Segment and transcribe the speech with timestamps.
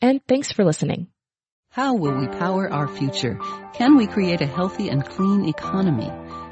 [0.00, 1.08] and thanks for listening.
[1.70, 3.38] How will we power our future?
[3.74, 6.10] Can we create a healthy and clean economy?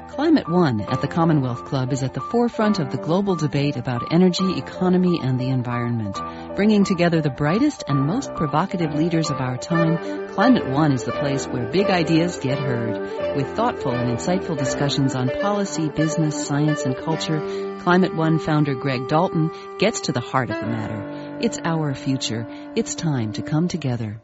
[0.09, 4.11] Climate One at the Commonwealth Club is at the forefront of the global debate about
[4.11, 6.19] energy, economy, and the environment.
[6.55, 11.11] Bringing together the brightest and most provocative leaders of our time, Climate One is the
[11.11, 13.35] place where big ideas get heard.
[13.35, 19.07] With thoughtful and insightful discussions on policy, business, science, and culture, Climate One founder Greg
[19.07, 21.26] Dalton gets to the heart of the matter.
[21.39, 22.47] It's our future.
[22.75, 24.19] It's time to come together.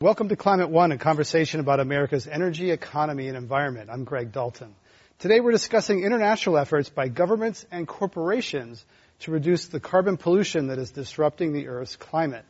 [0.00, 3.90] Welcome to Climate One, a conversation about America's energy, economy, and environment.
[3.90, 4.76] I'm Greg Dalton.
[5.18, 8.84] Today we're discussing international efforts by governments and corporations
[9.20, 12.44] to reduce the carbon pollution that is disrupting the Earth's climate.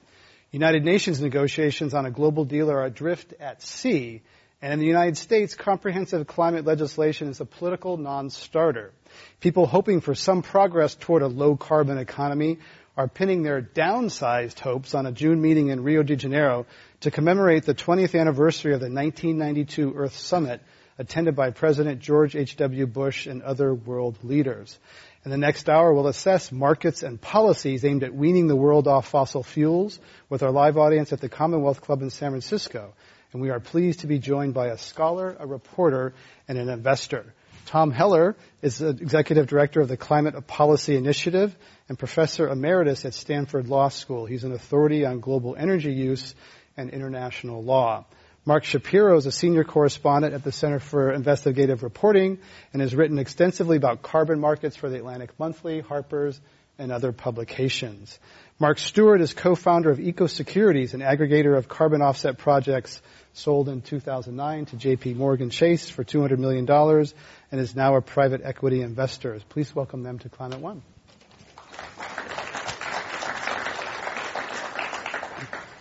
[0.50, 4.20] United Nations negotiations on a global deal are adrift at sea,
[4.60, 8.92] and in the United States, comprehensive climate legislation is a political non-starter.
[9.40, 12.58] People hoping for some progress toward a low carbon economy
[12.96, 16.66] are pinning their downsized hopes on a June meeting in Rio de Janeiro
[17.00, 20.60] to commemorate the 20th anniversary of the 1992 Earth Summit
[20.96, 22.86] attended by President George H.W.
[22.86, 24.78] Bush and other world leaders.
[25.24, 29.08] In the next hour, we'll assess markets and policies aimed at weaning the world off
[29.08, 32.92] fossil fuels with our live audience at the Commonwealth Club in San Francisco.
[33.32, 36.14] And we are pleased to be joined by a scholar, a reporter,
[36.46, 37.34] and an investor.
[37.66, 41.56] Tom Heller is the Executive Director of the Climate Policy Initiative
[41.88, 44.26] and Professor Emeritus at Stanford Law School.
[44.26, 46.34] He's an authority on global energy use
[46.76, 48.04] and international law.
[48.46, 52.38] Mark Schapiro is a senior correspondent at the Center for Investigative Reporting
[52.72, 56.38] and has written extensively about carbon markets for the Atlantic Monthly, Harper's,
[56.78, 58.18] and other publications.
[58.58, 63.00] Marc Stuart is co-founder of EcoSecurities, an aggregator of carbon offset projects
[63.34, 68.42] sold in 2009 to JP Morgan Chase for $200 million and is now a private
[68.44, 69.38] equity investor.
[69.48, 70.82] Please welcome them to Climate One.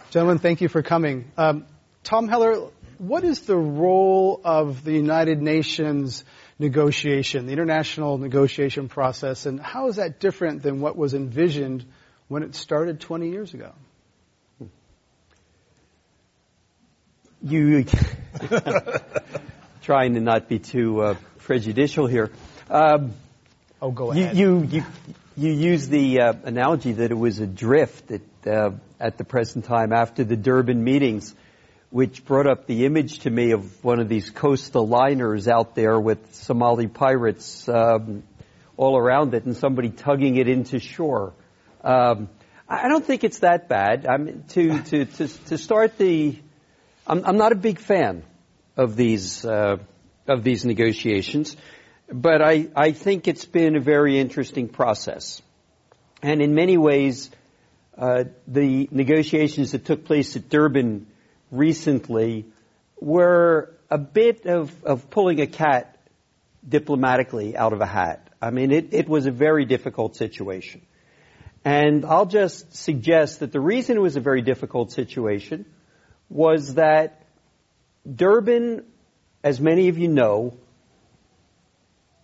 [0.09, 1.31] Gentlemen, thank you for coming.
[1.37, 1.65] Um,
[2.03, 6.23] Tom Heller, what is the role of the United Nations
[6.57, 11.85] negotiation, the international negotiation process, and how is that different than what was envisioned
[12.27, 13.73] when it started 20 years ago?
[17.43, 17.85] You
[19.81, 22.31] trying to not be too uh, prejudicial here.
[22.69, 23.13] Um,
[23.81, 24.37] oh, go ahead.
[24.37, 24.85] You you you,
[25.35, 29.65] you use the uh, analogy that it was a drift at uh, at the present
[29.65, 31.35] time after the Durban meetings
[31.93, 35.99] which brought up the image to me of one of these coastal liners out there
[35.99, 38.23] with Somali pirates um,
[38.77, 41.33] all around it and somebody tugging it into shore.
[41.83, 42.29] Um,
[42.67, 44.07] I don't think it's that bad.
[44.07, 46.35] I mean, to, to, to, to start the,
[47.05, 48.23] I'm, I'm not a big fan
[48.77, 49.77] of these, uh,
[50.27, 51.57] of these negotiations,
[52.09, 55.41] but I, I think it's been a very interesting process.
[56.21, 57.29] And in many ways,
[57.97, 61.07] uh, the negotiations that took place at Durban
[61.51, 62.45] recently
[62.99, 65.99] were a bit of, of pulling a cat
[66.67, 68.29] diplomatically out of a hat.
[68.41, 70.81] I mean, it, it was a very difficult situation.
[71.65, 75.65] And I'll just suggest that the reason it was a very difficult situation
[76.33, 77.23] was that
[78.11, 78.83] Durban,
[79.43, 80.57] as many of you know,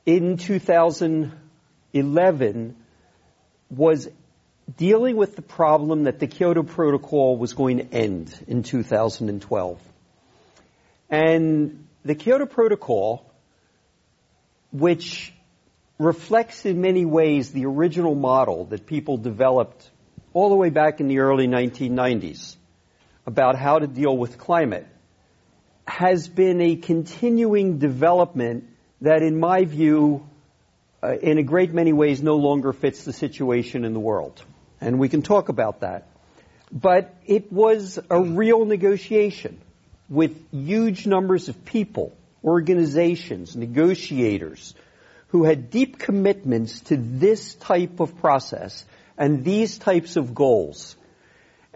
[0.03, 2.75] in 2011
[3.69, 4.09] was
[4.77, 9.79] dealing with the problem that the Kyoto Protocol was going to end in 2012.
[11.11, 13.31] And the Kyoto Protocol,
[14.71, 15.31] which
[15.99, 19.87] reflects in many ways the original model that people developed
[20.33, 22.55] all the way back in the early 1990s
[23.29, 24.87] about how to deal with climate,
[25.87, 28.65] has been a continuing development
[29.01, 30.27] that, in my view,
[31.01, 34.43] uh, in a great many ways no longer fits the situation in the world
[34.81, 36.07] and we can talk about that.
[36.71, 39.59] But it was a real negotiation
[40.07, 44.75] with huge numbers of people, organizations, negotiators
[45.29, 48.85] who had deep commitments to this type of process
[49.17, 50.95] and these types of goals.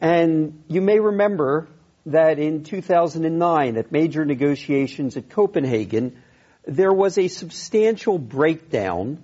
[0.04, 1.70] And you may remember
[2.08, 6.22] that in 2009 at major negotiations at Copenhagen,
[6.68, 9.24] there was a substantial breakdown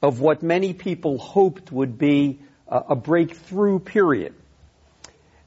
[0.00, 2.38] of what many people hoped would be
[2.68, 4.34] a breakthrough period.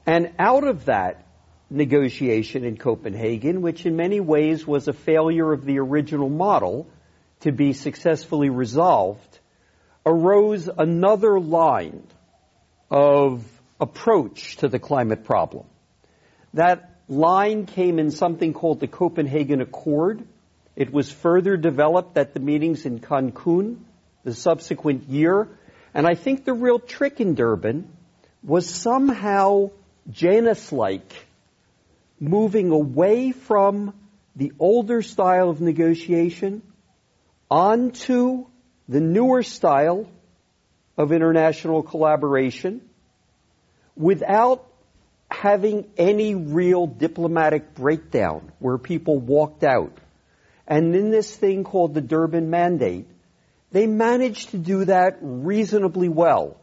[0.04, 1.26] And out of that
[1.70, 6.86] negotiation in Copenhagen, which in many ways was a failure of the original model
[7.40, 9.38] to be successfully resolved,
[10.04, 12.06] arose another line
[12.90, 13.42] of
[13.80, 15.64] approach to the climate problem.
[16.54, 20.26] That line came in something called the Copenhagen Accord.
[20.74, 23.78] It was further developed at the meetings in Cancun
[24.24, 25.48] the subsequent year.
[25.94, 27.88] And I think the real trick in Durban
[28.42, 29.70] was somehow
[30.10, 31.12] Janus-like
[32.18, 33.94] moving away from
[34.34, 36.62] the older style of negotiation
[37.50, 38.46] onto
[38.88, 40.06] the newer style
[40.96, 42.80] of international collaboration
[43.96, 44.66] without
[45.30, 49.96] having any real diplomatic breakdown where people walked out.
[50.66, 53.06] And in this thing called the Durban Mandate,
[53.72, 56.56] they managed to do that reasonably well.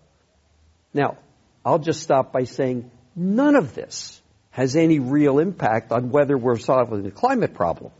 [0.93, 1.17] Now,
[1.65, 4.21] I'll just stop by saying none of this
[4.51, 7.91] has any real impact on whether we're solving the climate problem.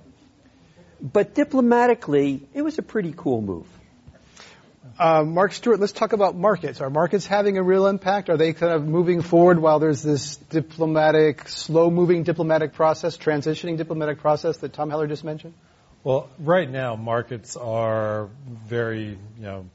[1.02, 3.68] But diplomatically, it was a pretty cool move.
[5.00, 6.82] Uh, Marc Stuart, let's talk about markets.
[6.82, 8.30] Are markets having a real impact?
[8.30, 14.20] Are they kind of moving forward while there's this diplomatic, slow-moving diplomatic process, transitioning diplomatic
[14.20, 15.54] process that Tom Heller just mentioned?
[16.04, 19.66] Well, right now, markets are very, you know,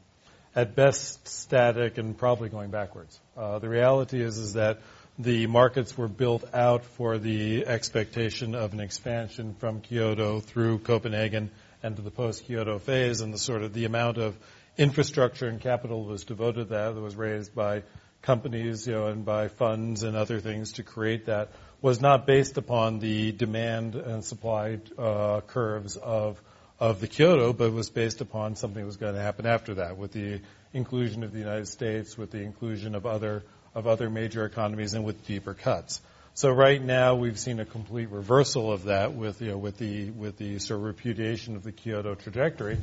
[0.55, 3.19] at best static and probably going backwards.
[3.37, 4.81] Uh, the reality is, is that
[5.19, 11.51] the markets were built out for the expectation of an expansion from Kyoto through Copenhagen
[11.83, 14.37] and to the post-Kyoto phase, and the sort of the amount of
[14.79, 17.83] infrastructure and capital was devoted to that that was raised by
[18.23, 21.51] companies, you know, and by funds and other things to create that
[21.83, 26.41] was not based upon the demand and supply uh, curves of
[26.81, 29.97] of the Kyoto, but was based upon something that was going to happen after that,
[29.97, 30.41] with the
[30.73, 33.43] inclusion of the United States, with the inclusion of other
[33.75, 36.01] of other major economies and with deeper cuts.
[36.35, 40.11] So right now we've seen a complete reversal of that with you know with the
[40.11, 42.79] with the sort of repudiation of the Kyoto trajectory.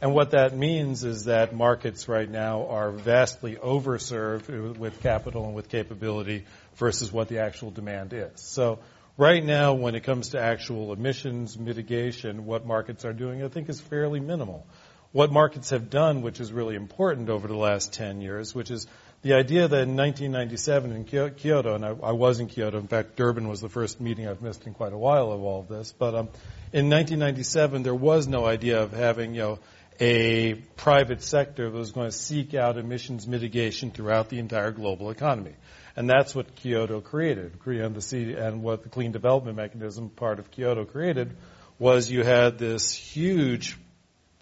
[0.00, 5.54] And what that means is that markets right now are vastly overserved with capital and
[5.54, 6.44] with capability
[6.74, 8.32] versus what the actual demand is.
[8.36, 8.80] So
[9.16, 13.70] right now, when it comes to actual emissions mitigation, what markets are doing, I think,
[13.70, 14.66] is fairly minimal.
[15.12, 18.86] What markets have done, which is really important over the last 10 years, which is
[19.22, 23.16] the idea that in 1997 in Kyoto, and I, I, was in Kyoto, in fact,
[23.16, 25.92] Durban was the first meeting I've missed in quite a while of all of this,
[25.92, 26.28] but um,
[26.72, 29.58] in 1997 there was no idea of having, you know,
[30.00, 35.10] a private sector that was going to seek out emissions mitigation throughout the entire global
[35.10, 35.54] economy.
[35.96, 37.58] And that's what Kyoto created.
[37.64, 41.36] And what the Clean Development Mechanism part of Kyoto created
[41.78, 43.78] was you had this huge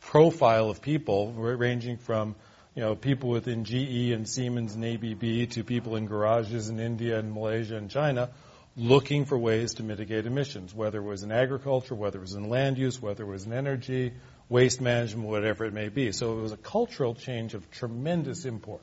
[0.01, 2.35] profile of people ranging from
[2.75, 7.19] you know, people within GE and Siemens and ABB to people in garages in India
[7.19, 8.31] and Malaysia and China
[8.77, 12.49] looking for ways to mitigate emissions, whether it was in agriculture, whether it was in
[12.49, 14.13] land use, whether it was in energy,
[14.49, 16.13] waste management, whatever it may be.
[16.13, 18.83] So it was a cultural change of tremendous import.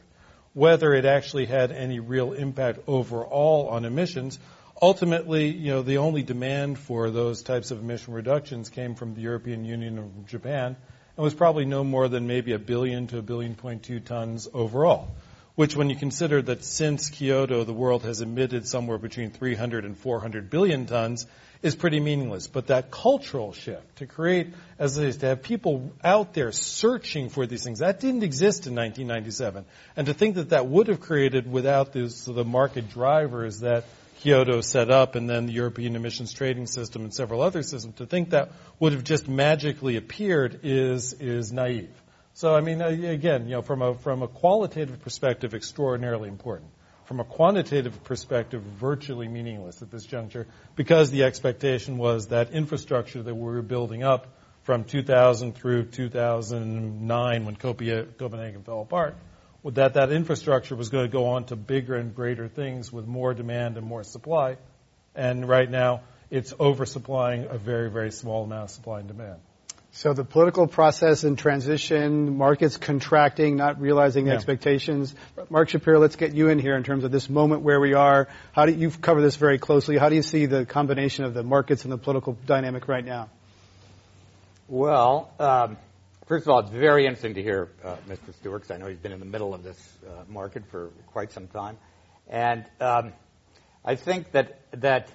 [0.53, 4.37] Whether it actually had any real impact overall on emissions,
[4.81, 9.21] ultimately, you know, the only demand for those types of emission reductions came from the
[9.21, 10.75] European Union and Japan,
[11.15, 14.47] and was probably no more than maybe a billion to a billion point two tons
[14.53, 15.09] overall.
[15.55, 19.97] Which, when you consider that since Kyoto, the world has emitted somewhere between 300 and
[19.97, 21.27] 400 billion tons,
[21.61, 22.47] is pretty meaningless.
[22.47, 27.29] But that cultural shift to create, as I say, to have people out there searching
[27.29, 29.65] for these things, that didn't exist in 1997.
[29.95, 33.83] And to think that that would have created without this, the market drivers that
[34.21, 38.05] Kyoto set up and then the European emissions trading system and several other systems, to
[38.05, 41.89] think that would have just magically appeared is, is naive.
[42.41, 46.71] So, I mean, uh, again, you know, from a, from a qualitative perspective, extraordinarily important.
[47.05, 53.21] From a quantitative perspective, virtually meaningless at this juncture because the expectation was that infrastructure
[53.21, 54.25] that we were building up
[54.63, 59.15] from 2000 through 2009 when Copenhagen fell apart
[59.63, 63.35] that that infrastructure was going to go on to bigger and greater things with more
[63.35, 64.57] demand and more supply.
[65.13, 69.41] And right now, it's oversupplying a very, very small amount of supply and demand.
[69.93, 74.33] So the political process and transition, markets contracting, not realizing yeah.
[74.33, 75.13] expectations.
[75.49, 78.29] Mark Schapiro, let's get you in here in terms of this moment where we are.
[78.53, 79.97] How do you cover this very closely?
[79.97, 83.29] How do you see the combination of the markets and the political dynamic right now?
[84.69, 85.77] Well, um,
[86.25, 88.33] first of all, it's very interesting to hear uh, Mr.
[88.35, 91.33] Stuart, because I know he's been in the middle of this uh, market for quite
[91.33, 91.77] some time.
[92.29, 93.11] And um,
[93.83, 95.09] I think that, that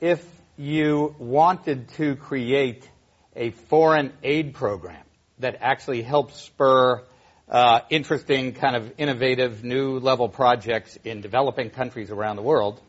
[0.00, 0.26] if
[0.56, 2.89] you wanted to create
[3.36, 5.04] a foreign aid program
[5.38, 7.02] that actually helps spur
[7.48, 12.80] uh, interesting, kind of innovative, new level projects in developing countries around the world,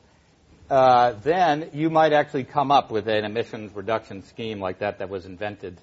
[0.69, 5.09] uh, then you might actually come up with an emissions reduction scheme like that that
[5.09, 5.79] was invented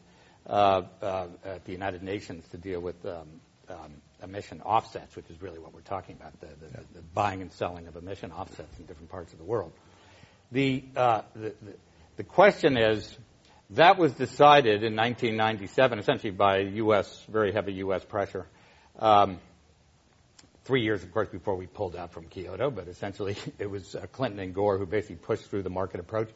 [0.46, 3.26] uh, uh, at the United Nations to deal with um,
[3.68, 6.80] um, emission offsets, which is really what we're talking about, the, the, yeah.
[6.94, 9.72] the, buying and selling of emission offsets in different parts of the world.
[10.52, 11.52] The, uh, the,
[12.16, 13.14] the, question is,
[13.70, 18.04] that was decided in 1997, essentially by U.S., very heavy U.S.
[18.04, 18.46] pressure.
[18.98, 19.38] Um,
[20.64, 24.06] three years, of course, before we pulled out from Kyoto, but essentially it was uh,
[24.12, 26.30] Clinton and Gore who basically pushed through the market approach.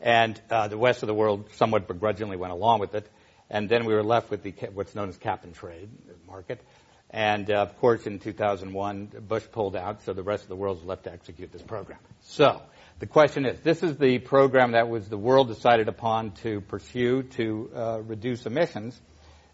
[0.00, 3.06] And uh, the rest of the world somewhat begrudgingly went along with it.
[3.50, 5.90] And then we were left with the, what's known as cap and trade
[6.26, 6.60] market.
[7.10, 10.78] And uh, of course, in 2001, Bush pulled out, so the rest of the world
[10.78, 11.98] was left to execute this program.
[12.22, 12.62] So
[13.00, 17.22] the question is, this is the program that was the world decided upon to pursue
[17.22, 19.00] to uh, reduce emissions.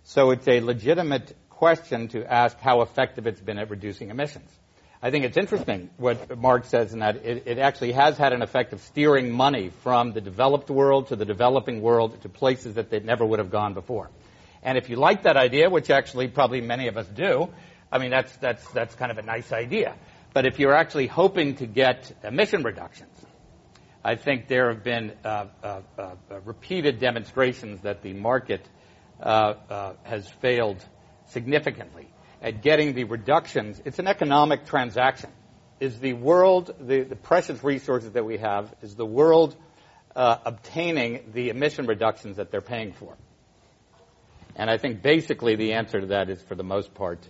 [0.02, 4.50] So it's a legitimate question to ask how effective it's been at reducing emissions.
[5.00, 8.42] I think it's interesting what Mark says in that it, it, actually has had an
[8.42, 12.90] effect of steering money from the developed world to the developing world to places that
[12.90, 14.10] they never would have gone before.
[14.64, 17.48] And if you like that idea, which actually probably many of us do,
[17.92, 19.94] I mean, that's, that's, that's kind of a nice idea.
[20.34, 23.25] But if you're actually hoping to get emission reductions,
[24.06, 28.64] I think there have been uh, uh, uh, repeated demonstrations that the market
[29.20, 29.24] uh,
[29.68, 30.76] uh, has failed
[31.30, 32.06] significantly
[32.40, 33.82] at getting the reductions.
[33.84, 35.30] It's an economic transaction.
[35.80, 39.56] Is the world, the, the precious resources that we have, is the world
[40.14, 43.16] uh, obtaining the emission reductions that they're paying for?
[44.54, 47.26] And I think basically the answer to that is, for the most part,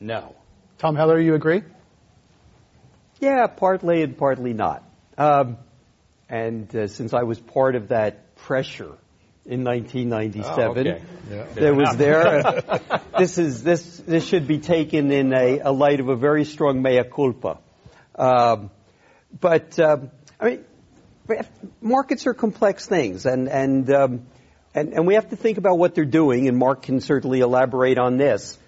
[0.00, 0.36] no.
[0.76, 1.62] Tom Heller, you agree?
[3.20, 4.84] Yeah, partly and partly not.
[5.16, 5.56] Um,
[6.28, 8.96] and uh, since I was part of that pressure
[9.48, 10.58] in 1997.
[10.58, 11.02] Oh, okay.
[11.30, 11.44] yeah.
[11.54, 13.00] That was there.
[13.18, 16.82] this is this this should be taken in a, a light of a very strong
[16.82, 17.58] mea culpa.
[18.14, 18.70] Um,
[19.40, 20.64] but um, I mean,
[21.80, 24.26] markets are complex things, and and, um,
[24.74, 26.48] and and we have to think about what they're doing.
[26.48, 28.58] And Mark can certainly elaborate on this.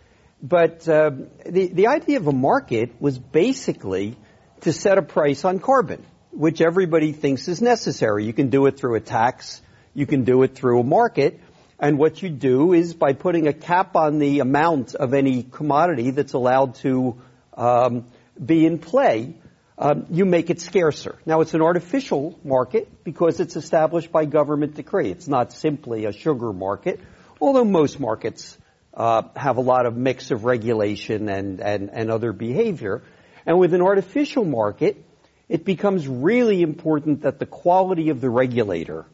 [0.42, 1.10] But uh,
[1.44, 4.16] the the idea of a market was basically
[4.62, 8.24] to set a price on carbon, which everybody thinks is necessary.
[8.24, 9.60] You can do it through a tax
[9.94, 11.40] you can do it through a market.
[11.78, 16.10] And what you do is by putting a cap on the amount of any commodity
[16.10, 17.20] that's allowed to
[17.56, 18.04] um,
[18.42, 19.34] be in play,
[19.78, 21.18] um, you make it scarcer.
[21.24, 25.10] Now it's an artificial market because it's established by government decree.
[25.10, 27.00] It's not simply a sugar market,
[27.40, 28.58] although most markets
[28.92, 33.02] uh, have a lot of mix of regulation and, and, and other behavior.
[33.46, 35.02] And with an artificial market,
[35.50, 39.04] it becomes really important that the quality of the regulator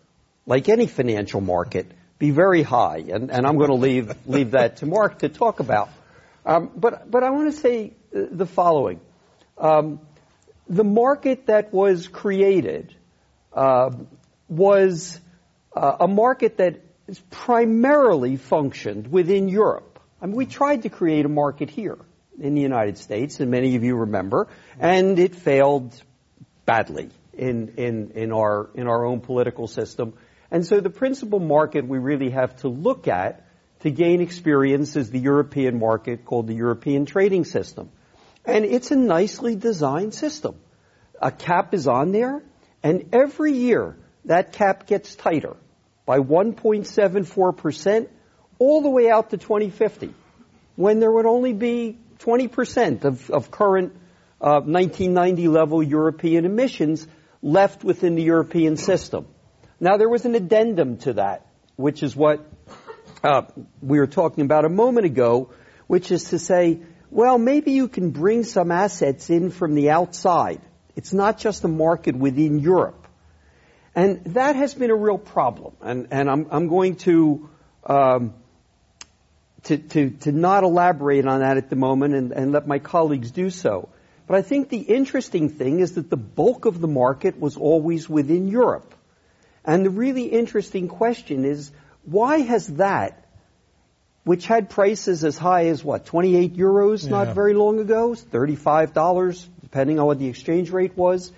[0.46, 3.04] like any financial market, be very high.
[3.08, 5.90] And, and I'm going to leave, leave that to Mark to talk about.
[6.46, 9.00] Um, but, but I want to say the following.
[9.58, 10.00] Um,
[10.68, 12.94] the market that was created
[13.52, 13.90] uh,
[14.48, 15.20] was
[15.74, 16.80] uh, a market that
[17.30, 20.00] primarily functioned within Europe.
[20.22, 21.98] I mean, we tried to create a market here
[22.38, 26.00] in the United States, and many of you remember, and it failed
[26.66, 30.14] badly in, in, in, our, in our own political system.
[30.50, 33.46] And so the principal market we really have to look at
[33.80, 37.90] to gain experience is the European market called the European trading system.
[38.44, 40.56] And it's a nicely designed system.
[41.20, 42.42] A cap is on there,
[42.82, 43.96] and every year
[44.26, 45.56] that cap gets tighter
[46.04, 48.08] by 1.74%
[48.58, 50.14] all the way out to 2050,
[50.76, 53.94] when there would only be 20% of, of current
[54.46, 57.04] uh, 1990 level European emissions
[57.42, 59.26] left within the European system.
[59.80, 62.48] Now, there was an addendum to that, which is what
[63.24, 63.42] uh,
[63.82, 65.50] we were talking about a moment ago,
[65.88, 66.78] which is to say,
[67.10, 70.60] well, maybe you can bring some assets in from the outside.
[70.94, 73.04] It's not just a market within Europe.
[73.96, 75.74] And that has been a real problem.
[75.80, 77.50] And, and I'm, I'm going to,
[77.84, 78.34] um,
[79.64, 83.32] to, to, to, not elaborate on that at the moment and, and let my colleagues
[83.32, 83.88] do so.
[84.26, 88.08] But I think the interesting thing is that the bulk of the market was always
[88.08, 88.94] within Europe.
[89.64, 91.70] And the really interesting question is,
[92.04, 93.24] why has that,
[94.24, 97.10] which had prices as high as what, 28 euros yeah.
[97.10, 101.32] not very long ago, $35, depending on what the exchange rate was,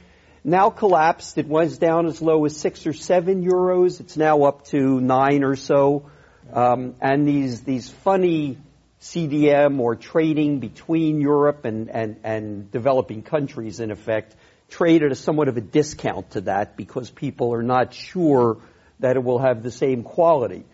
[0.45, 1.37] now collapsed.
[1.37, 4.01] It was down as low as six or seven euros.
[4.01, 6.11] It's now up to nine or so.
[6.53, 8.59] Um, and these, these funny
[9.01, 14.35] CDM or trading between Europe and, and, and developing countries, in effect,
[14.69, 18.59] trade at a somewhat of a discount to that because people are not sure
[19.01, 20.65] that it will have the same quality.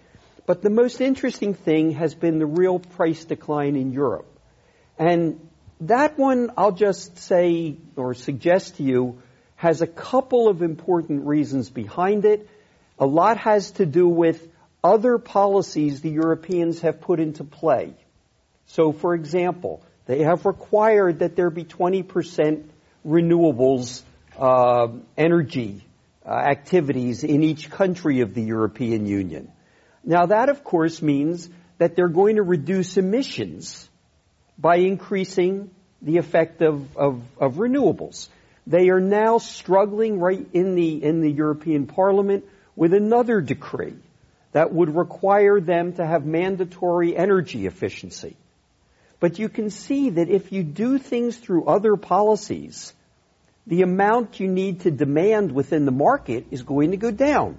[0.46, 4.26] But the most interesting thing has been the real price decline in Europe.
[4.98, 5.40] And
[5.80, 9.22] that one, I'll just say or suggest to you,
[9.56, 12.48] has a couple of important reasons behind it.
[12.98, 14.46] A lot has to do with
[14.82, 17.94] other policies the Europeans have put into play.
[18.66, 22.64] So, for example, they have required that there be 20%
[23.06, 24.02] renewables
[24.38, 25.84] uh, energy
[26.26, 29.52] uh, activities in each country of the European Union.
[30.02, 33.88] Now, that, of course, means that they're going to reduce emissions
[34.58, 35.70] by increasing
[36.02, 38.28] the effect of, of, of renewables.
[38.66, 42.44] They are now struggling right in the, in the European Parliament
[42.76, 43.96] with another decree
[44.52, 48.36] that would require them to have mandatory energy efficiency.
[49.20, 52.92] But you can see that if you do things through other policies,
[53.66, 57.56] the amount you need to demand within the market is going to go down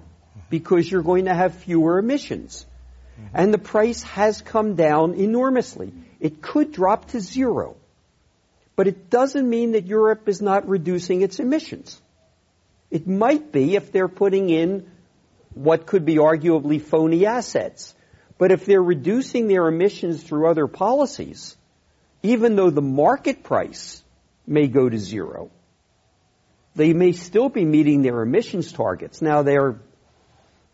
[0.50, 2.64] because you're going to have fewer emissions.
[3.18, 3.36] Mm-hmm.
[3.36, 5.92] And the price has come down enormously.
[6.20, 7.76] It could drop to zero.
[8.76, 12.00] But it doesn't mean that Europe is not reducing its emissions.
[12.90, 14.88] It might be if they're putting in
[15.54, 17.94] what could be arguably phony assets.
[18.38, 21.56] But if they're reducing their emissions through other policies,
[22.22, 24.02] even though the market price
[24.46, 25.50] may go to zero,
[26.74, 29.22] they may still be meeting their emissions targets.
[29.22, 29.80] Now they're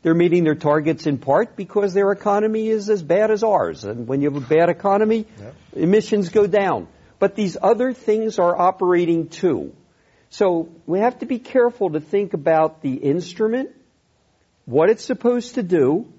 [0.02, 3.85] they're meeting their targets in part because their economy is as bad as ours.
[3.85, 5.54] And when you have a bad economy, yep.
[5.75, 6.88] emissions go down.
[7.21, 9.73] But these other things are operating too.
[10.28, 13.71] So we have to be careful to think about the instrument,
[14.64, 16.12] what it's supposed to do,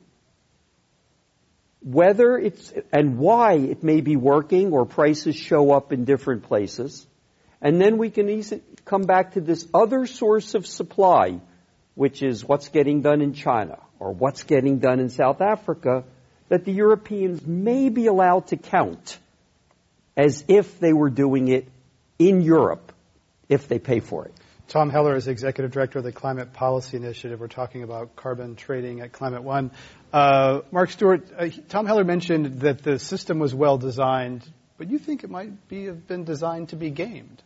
[1.83, 7.05] whether it's, and why it may be working or prices show up in different places.
[7.62, 11.39] And then we can easily come back to this other source of supply,
[11.95, 16.03] which is what's getting done in China or what's getting done in South Africa
[16.49, 19.17] that the Europeans may be allowed to count
[20.15, 21.67] as if they were doing it
[22.19, 22.91] in Europe
[23.49, 24.34] if they pay for it.
[24.67, 27.39] Tom Heller is Executive Director of the Climate Policy Initiative.
[27.39, 29.71] We're talking about carbon trading at Climate One.
[30.13, 34.47] Uh, Marc Stuart, uh, Tom Heller mentioned that the system was well designed,
[34.78, 37.41] but you think it might be, have been designed to be gamed?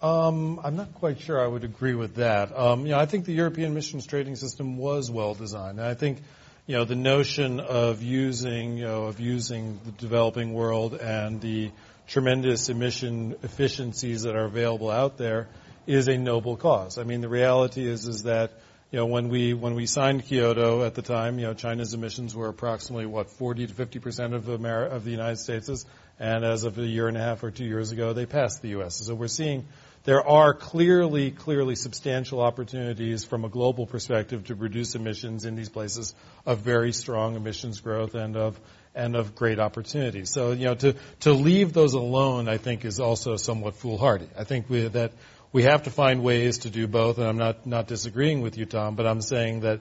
[0.00, 2.56] Um, I'm not quite sure I would agree with that.
[2.56, 5.80] Um, you know, I think the European emissions trading system was well designed.
[5.80, 6.18] And I think
[6.66, 11.72] you know, the notion of using, you know, of using the developing world and the
[12.06, 15.48] tremendous emission efficiencies that are available out there
[15.86, 16.98] is a noble cause.
[16.98, 18.52] I mean, the reality is, is that,
[18.92, 22.36] you know, when we, when we signed Kyoto at the time, you know, China's emissions
[22.36, 25.86] were approximately, what, 40 to 50 percent of, Ameri- of the United States'
[26.20, 28.68] and as of a year and a half or two years ago, they passed the
[28.68, 28.96] U.S.
[28.96, 29.64] So we're seeing
[30.04, 35.70] there are clearly, clearly substantial opportunities from a global perspective to reduce emissions in these
[35.70, 38.60] places of very strong emissions growth and of
[38.94, 40.26] and of great opportunity.
[40.26, 44.28] So, you know, to, to leave those alone, I think, is also somewhat foolhardy.
[44.36, 45.12] I think we, that
[45.52, 48.64] we have to find ways to do both, and I'm not, not disagreeing with you,
[48.64, 49.80] Tom, but I'm saying that,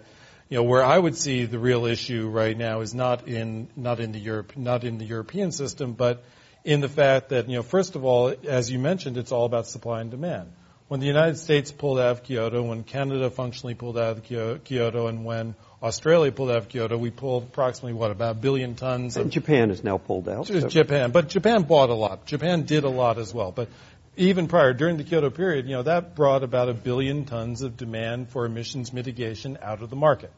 [0.50, 4.02] you know, where I would see the real issue right now is not in, not
[4.02, 6.24] in the Europe, not in the European system, but
[6.66, 9.66] in the fact that, you know, first of all, as you mentioned, it's all about
[9.66, 10.52] supply and demand.
[10.90, 15.08] When the United States pulled out of Kyoto, when Canada functionally pulled out of Kyoto,
[15.08, 19.16] and when Australia pulled out of Kyoto, we pulled approximately what about a billion tons.
[19.16, 20.48] And of, Japan has now pulled out.
[20.48, 20.68] So.
[20.68, 22.26] Japan, but Japan bought a lot.
[22.26, 23.54] Japan did a lot as well.
[23.54, 23.70] But
[24.18, 27.78] even prior, during the Kyoto period, you know, that brought about a billion tons of
[27.78, 30.32] demand for emissions mitigation out of the market.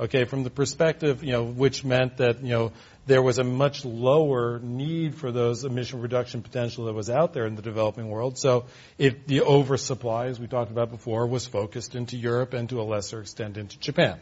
[0.00, 2.72] Okay, from the perspective, you know, which meant that, you know,
[3.06, 7.46] there was a much lower need for those emission reduction potential that was out there
[7.46, 8.38] in the developing world.
[8.38, 8.64] So
[8.96, 12.84] it, the oversupply, as we talked about before, was focused into Europe and to a
[12.84, 14.18] lesser extent into Japan.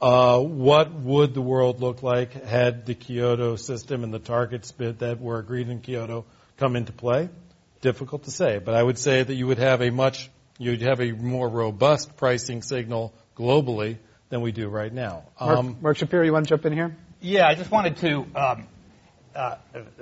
[0.00, 5.20] Uh, what would the world look like had the Kyoto system and the targets that
[5.20, 6.24] were agreed in Kyoto
[6.58, 7.28] come into play?
[7.82, 11.00] Difficult to say, but I would say that you would have a much, you'd have
[11.00, 15.24] a more robust pricing signal globally than we do right now.
[15.40, 16.96] Um, Mark, Mark Schapiro, you want to jump in here?
[17.20, 18.68] Yeah, I just wanted to um,
[19.34, 19.56] uh,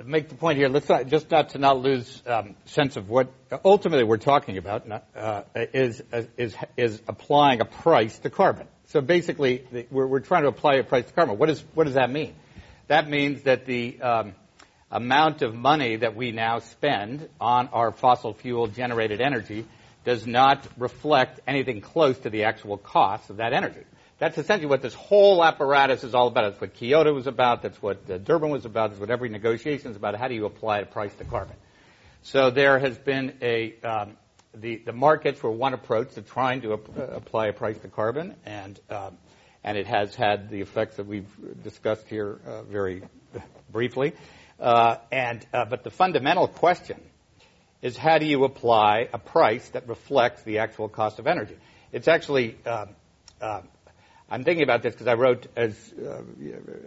[0.05, 0.69] make the point here.
[0.69, 3.31] Let's not, just not to not lose um, sense of what
[3.65, 6.03] ultimately we're talking about not, uh, is
[6.37, 8.67] is is applying a price to carbon.
[8.89, 11.39] So basically, the, we're, we're trying to apply a price to carbon.
[11.39, 12.35] What is what does that mean?
[12.89, 14.35] That means that the um,
[14.91, 19.65] amount of money that we now spend on our fossil fuel generated energy
[20.03, 23.83] does not reflect anything close to the actual cost of that energy.
[24.19, 26.51] That's essentially what this whole apparatus is all about.
[26.51, 27.63] That's what Kyoto was about.
[27.63, 28.91] That's what uh, Durban was about.
[28.91, 30.15] That's what every negotiation is about.
[30.15, 31.55] How do you apply a price to carbon?
[32.21, 34.17] So there has been a um,
[34.53, 37.87] the the markets were one approach to trying to ap- uh, apply a price to
[37.87, 39.17] carbon, and um,
[39.63, 41.29] and it has had the effects that we've
[41.63, 43.01] discussed here uh, very
[43.71, 44.13] briefly.
[44.61, 47.01] Uh, and uh, but the fundamental question
[47.81, 51.57] is how do you apply a price that reflects the actual cost of energy?
[51.91, 52.89] It's actually um,
[53.41, 53.67] um
[54.31, 56.21] I'm thinking about this because I wrote, as, uh,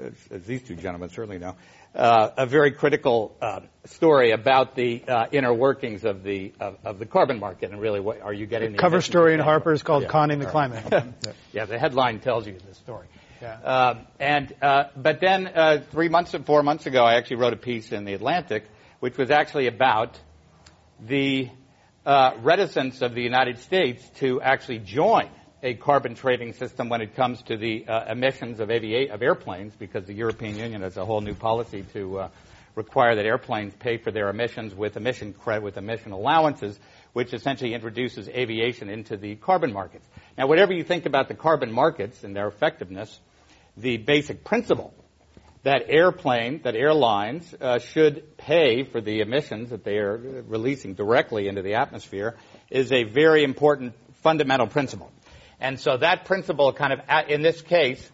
[0.01, 1.57] as, as, these two gentlemen certainly know,
[1.95, 6.99] uh, a very critical uh, story about the uh, inner workings of the of, of,
[6.99, 10.05] the carbon market and really what are you getting the cover story in Harper's called
[10.05, 10.09] yeah.
[10.09, 10.91] "Conning the Climate."
[11.53, 13.07] yeah, the headline tells you the story.
[13.45, 17.59] Um, and uh, but then uh, three months, four months ago, I actually wrote a
[17.59, 18.65] piece in the Atlantic,
[19.01, 20.19] which was actually about
[21.01, 21.51] the
[22.07, 25.29] reticence of the United States to actually join
[25.65, 29.75] a carbon trading system when it comes to the uh, emissions of, aviate, of airplanes,
[29.75, 32.29] because the European Union has a whole new policy to uh,
[32.75, 36.79] require that airplanes pay for their emissions with emission credit, with emission allowances,
[37.15, 40.07] which essentially introduces aviation into the carbon markets.
[40.37, 43.19] Now, whatever you think about the carbon markets and their effectiveness,
[43.77, 44.95] the basic principle
[45.65, 51.49] that airplane, that airlines uh, should pay for the emissions that they are releasing directly
[51.49, 52.37] into the atmosphere
[52.71, 55.11] is a very important fundamental principle.
[55.61, 58.11] And so that principle kind of, in this case,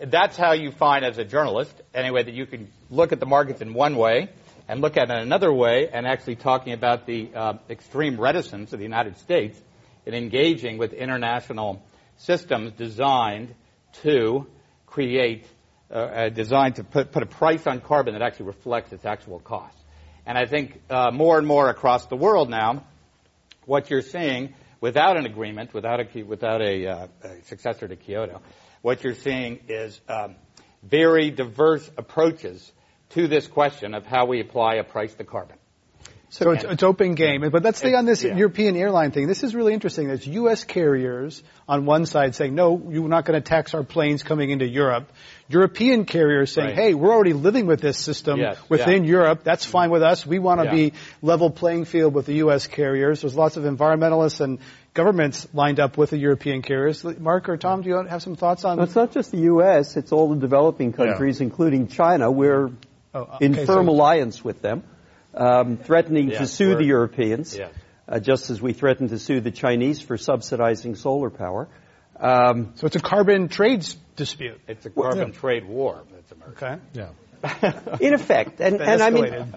[0.00, 3.60] that's how you find as a journalist, anyway, that you can look at the markets
[3.60, 4.30] in one way
[4.68, 8.78] and look at it another way and actually talking about the uh, extreme reticence of
[8.78, 9.60] the United States
[10.06, 11.82] in engaging with international
[12.18, 13.54] systems designed
[14.02, 14.46] to
[14.92, 15.46] create,
[15.90, 19.76] uh, designed to put, put a price on carbon that actually reflects its actual cost.
[20.26, 22.84] And I think uh, more and more across the world now,
[23.64, 28.42] what you're seeing without an agreement, without a, without a, uh, a successor to Kyoto,
[28.82, 30.36] what you're seeing is um,
[30.82, 32.70] very diverse approaches
[33.10, 35.56] to this question of how we apply a price to carbon.
[36.32, 37.46] So it's, it's, open game.
[37.50, 38.34] But let's stay on this yeah.
[38.34, 39.26] European airline thing.
[39.26, 40.08] This is really interesting.
[40.08, 40.64] There's U.S.
[40.64, 44.66] carriers on one side saying, no, you're not going to tax our planes coming into
[44.66, 45.12] Europe.
[45.48, 46.74] European carriers saying, right.
[46.74, 48.56] hey, we're already living with this system yes.
[48.70, 49.10] within yeah.
[49.10, 49.44] Europe.
[49.44, 50.24] That's fine with us.
[50.24, 50.72] We want to yeah.
[50.72, 52.66] be level playing field with the U.S.
[52.66, 53.20] carriers.
[53.20, 54.58] There's lots of environmentalists and
[54.94, 57.04] governments lined up with the European carriers.
[57.04, 58.78] Mark or Tom, do you have some thoughts on?
[58.78, 59.98] Well, it's not just the U.S.
[59.98, 62.30] It's all the developing countries, including China.
[62.30, 62.68] We're
[63.12, 64.84] oh, uh, okay, in firm so alliance with them
[65.34, 67.58] um, threatening to sue the Europeans,
[68.08, 71.68] uh, just as we threatened to sue the Chinese for subsidizing solar power.
[72.18, 74.60] Um, so it's a carbon trade dispute.
[74.68, 75.34] It's a carbon well, yeah.
[75.34, 76.62] trade war that's emerged.
[76.62, 76.78] Okay.
[76.92, 77.98] Yeah.
[78.00, 79.52] In effect, and, and I mean,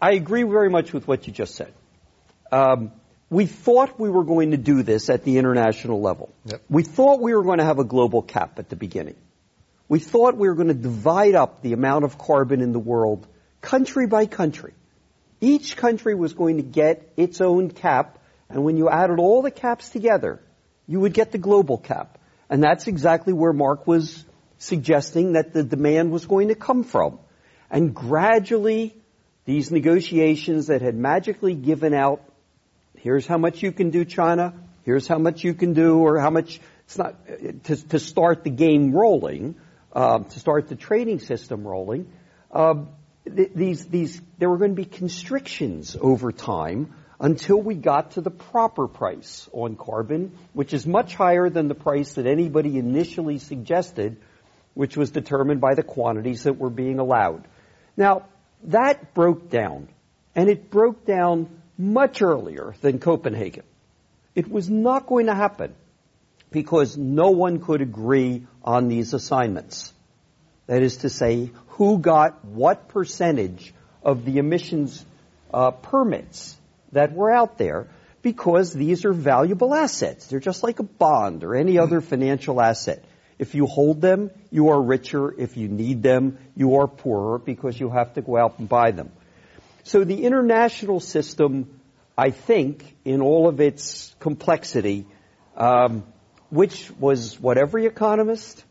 [0.00, 1.72] I agree very much with what you just said.
[2.52, 2.92] Um,
[3.28, 6.32] we thought we were going to do this at the international level.
[6.44, 6.62] Yep.
[6.68, 9.16] We thought we were going to have a global cap at the beginning.
[9.88, 13.26] We thought we were going to divide up the amount of carbon in the world
[13.64, 14.74] country by country.
[15.40, 19.50] Each country was going to get its own cap, and when you added all the
[19.50, 20.40] caps together,
[20.86, 22.18] you would get the global cap.
[22.50, 24.24] And that's exactly where Mark was
[24.58, 27.18] suggesting that the demand was going to come from.
[27.70, 28.94] And gradually,
[29.44, 32.22] these negotiations that had magically given out,
[32.98, 34.52] here's how much you can do, China,
[34.84, 37.14] here's how much you can do, or how much, it's not,
[37.64, 39.56] to, to start the game rolling,
[39.92, 42.12] uh, to start the trading system rolling,
[42.52, 42.74] uh,
[43.26, 48.30] these, these, there were going to be constrictions over time until we got to the
[48.30, 54.16] proper price on carbon, which is much higher than the price that anybody initially suggested,
[54.74, 57.46] which was determined by the quantities that were being allowed.
[57.96, 58.26] Now,
[58.64, 59.88] that broke down,
[60.34, 63.64] and it broke down much earlier than Copenhagen.
[64.34, 65.74] It was not going to happen
[66.50, 69.92] because no one could agree on these assignments.
[70.66, 75.04] That is to say, who got what percentage of the emissions
[75.52, 76.56] uh, permits
[76.92, 77.88] that were out there
[78.22, 80.26] because these are valuable assets.
[80.26, 83.04] They're just like a bond or any other financial asset.
[83.38, 85.34] If you hold them, you are richer.
[85.36, 88.92] If you need them, you are poorer because you have to go out and buy
[88.92, 89.10] them.
[89.82, 91.80] So the international system,
[92.16, 95.06] I think, in all of its complexity,
[95.56, 96.04] um,
[96.50, 98.64] which was what every economist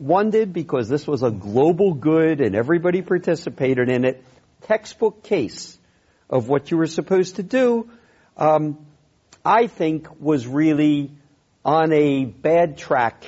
[0.00, 4.24] one did because this was a global good and everybody participated in it.
[4.62, 5.78] Textbook case
[6.28, 7.90] of what you were supposed to do,
[8.36, 8.78] um,
[9.44, 11.10] I think was really
[11.64, 13.24] on a bad track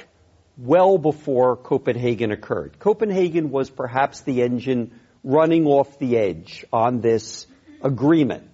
[0.56, 2.78] well before Copenhagen occurred.
[2.78, 7.46] Copenhagen was perhaps the engine running off the edge on this
[7.82, 8.48] agreement.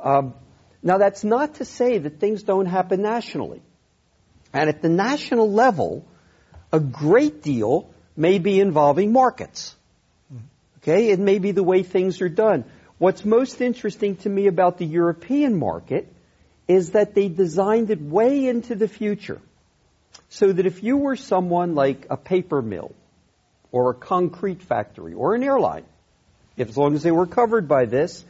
[0.00, 0.34] Um,
[0.82, 3.62] now that's not to say that things don't happen nationally.
[4.52, 6.06] And at the national level,
[6.72, 9.74] a great deal may be involving markets.
[10.82, 12.64] Okay, it may be the way things are done.
[12.98, 16.12] What's most interesting to me about the European market
[16.66, 19.40] is that they designed it way into the future.
[20.28, 22.92] So that if you were someone like a paper mill
[23.72, 25.84] or a concrete factory or an airline,
[26.56, 28.24] if as long as they were covered by this,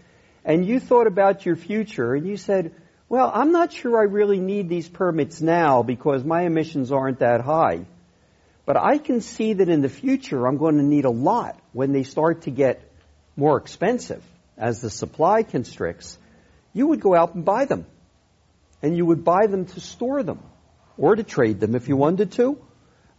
[0.44, 2.74] and you thought about your future and you said,
[3.08, 7.40] well, I'm not sure I really need these permits now because my emissions aren't that
[7.40, 7.86] high.
[8.68, 11.92] But I can see that in the future I'm going to need a lot when
[11.92, 12.82] they start to get
[13.34, 14.22] more expensive
[14.58, 16.18] as the supply constricts.
[16.74, 17.86] You would go out and buy them.
[18.82, 20.40] And you would buy them to store them
[20.98, 22.58] or to trade them if you wanted to.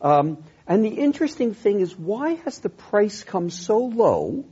[0.01, 4.45] Um, and the interesting thing is why has the price come so low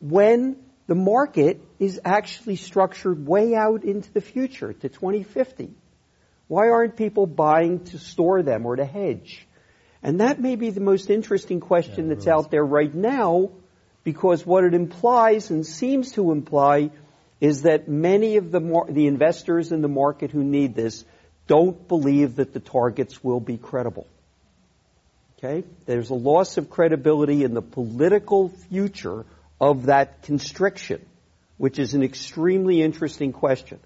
[0.00, 0.56] when
[0.88, 5.70] the market is actually structured way out into the future to 2050?
[6.48, 9.46] Why aren't people buying to store them or to hedge?
[10.02, 13.50] And that may be the most interesting question yeah, that's out there right now
[14.04, 16.90] because what it implies and seems to imply
[17.40, 21.04] is that many of the, mar- the investors in the market who need this
[21.46, 24.06] don't believe that the targets will be credible.
[25.38, 25.64] Okay?
[25.86, 29.24] There's a loss of credibility in the political future
[29.60, 31.04] of that constriction,
[31.58, 33.78] which is an extremely interesting question.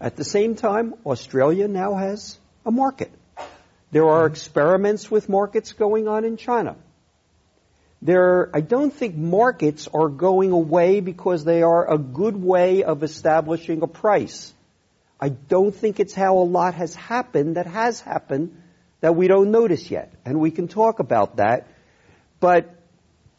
[0.00, 3.10] At the same time, Australia now has a market.
[3.94, 6.74] There are experiments with markets going on in China.
[8.02, 13.04] There, I don't think markets are going away because they are a good way of
[13.04, 14.52] establishing a price.
[15.20, 18.60] I don't think it's how a lot has happened that has happened
[19.00, 20.12] that we don't notice yet.
[20.24, 21.68] And we can talk about that.
[22.40, 22.74] But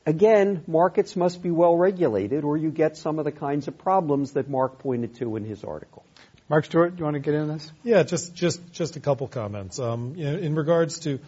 [0.06, 4.32] again, markets must be well regulated or you get some of the kinds of problems
[4.32, 6.05] that Mark pointed to in his article.
[6.48, 7.72] Marc Stuart, do you want to get in this?
[7.84, 9.80] Yeah, just just just a couple comments.
[9.80, 11.20] Um, you know, in regards to you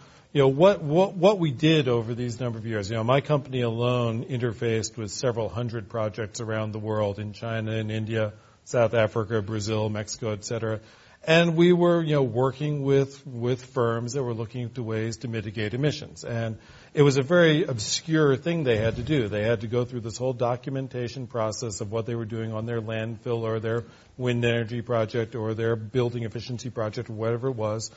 [0.42, 2.88] know what what what we did over these number of years.
[2.88, 7.72] You know, my company alone interfaced with several hundred projects around the world in China
[7.72, 8.32] and India,
[8.64, 10.78] South Africa, Brazil, Mexico, et cetera.
[11.26, 15.28] And we were, you know, working with, with firms that were looking to ways to
[15.28, 16.24] mitigate emissions.
[16.24, 16.58] And
[16.94, 19.28] it was a very obscure thing they had to do.
[19.28, 22.66] They had to go through this whole documentation process of what they were doing on
[22.66, 23.84] their landfill or their
[24.16, 27.90] wind energy project or their building efficiency project or whatever it was,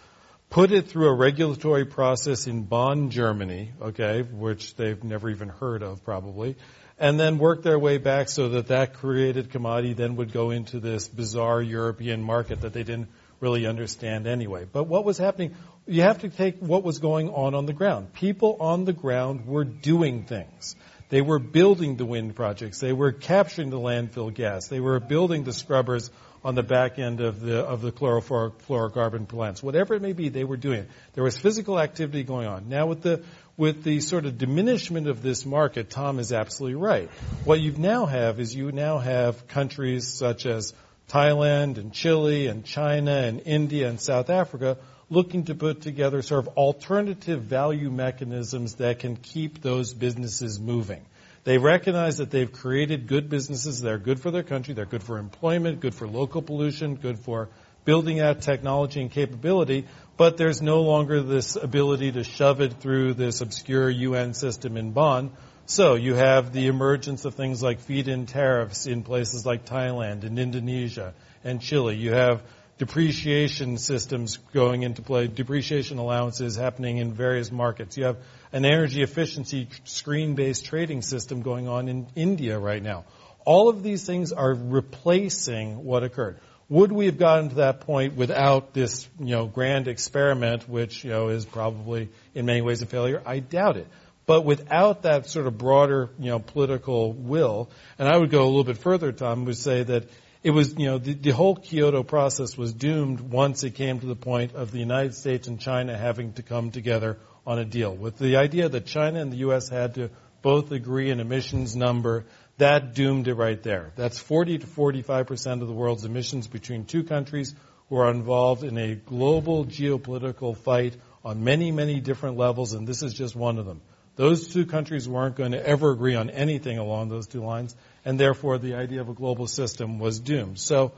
[0.50, 5.84] put it through a regulatory process in Bonn, Germany, okay, which they've never even heard
[5.84, 6.58] of probably,
[7.02, 10.80] and then work their way back so that that created commodity then would go into
[10.80, 13.10] this bizarre European market that they didn't
[13.40, 14.68] really understand anyway.
[14.72, 15.56] But what was happening,
[15.88, 18.14] you have to take what was going on on the ground.
[18.14, 20.76] People on the ground were doing things.
[21.10, 22.80] They were building the wind projects.
[22.80, 24.68] They were capturing the landfill gas.
[24.68, 26.12] They were building the scrubbers
[26.44, 29.62] on the back end of the of the chlorofluorocarbon plants.
[29.62, 30.90] Whatever it may be, they were doing it.
[31.14, 32.70] There was physical activity going on.
[32.70, 33.24] Now with the
[33.62, 37.12] with the sort of diminishment of this market, Tom is absolutely right.
[37.44, 40.74] What you now have is you now have countries such as
[41.08, 44.80] Thailand and Chile and China and India and South Africa
[45.12, 51.06] looking to put together sort of alternative value mechanisms that can keep those businesses moving.
[51.44, 55.04] They recognize that they've created good businesses that are good for their country, they're good
[55.04, 57.50] for employment, good for local pollution, good for
[57.86, 59.86] building out technology and capability,
[60.22, 64.92] but there's no longer this ability to shove it through this obscure UN system in
[64.92, 65.32] Bonn.
[65.66, 70.38] So you have the emergence of things like feed-in tariffs in places like Thailand and
[70.38, 71.96] Indonesia and Chile.
[71.96, 72.44] You have
[72.78, 77.98] depreciation systems going into play, depreciation allowances happening in various markets.
[77.98, 78.18] You have
[78.54, 83.06] an energy efficiency screen-based trading system going on in India right now.
[83.44, 86.38] All of these things are replacing what occurred.
[86.72, 91.10] Would we have gotten to that point without this, you know, grand experiment, which, you
[91.10, 93.22] know, is probably in many ways a failure?
[93.26, 93.88] I doubt it.
[94.26, 98.46] But without that sort of broader, you know, political will, and I would go a
[98.46, 100.08] little bit further, Tom, would say that
[100.44, 104.06] it was, you know, the, the, whole Kyoto process was doomed once it came to
[104.06, 107.94] the point of the United States and China having to come together on a deal.
[107.94, 109.68] With the idea that China and the U.S.
[109.68, 110.10] had to
[110.42, 112.24] both agree an emissions number,
[112.58, 113.92] that doomed it right there.
[113.96, 117.56] That's 40 to 45 percent of the world's emissions between two countries
[117.90, 123.04] who are involved in a global geopolitical fight on many, many different levels, and this
[123.04, 123.82] is just one of them.
[124.16, 128.20] Those two countries weren't going to ever agree on anything along those two lines, and
[128.20, 130.60] therefore the idea of a global system was doomed.
[130.60, 130.94] So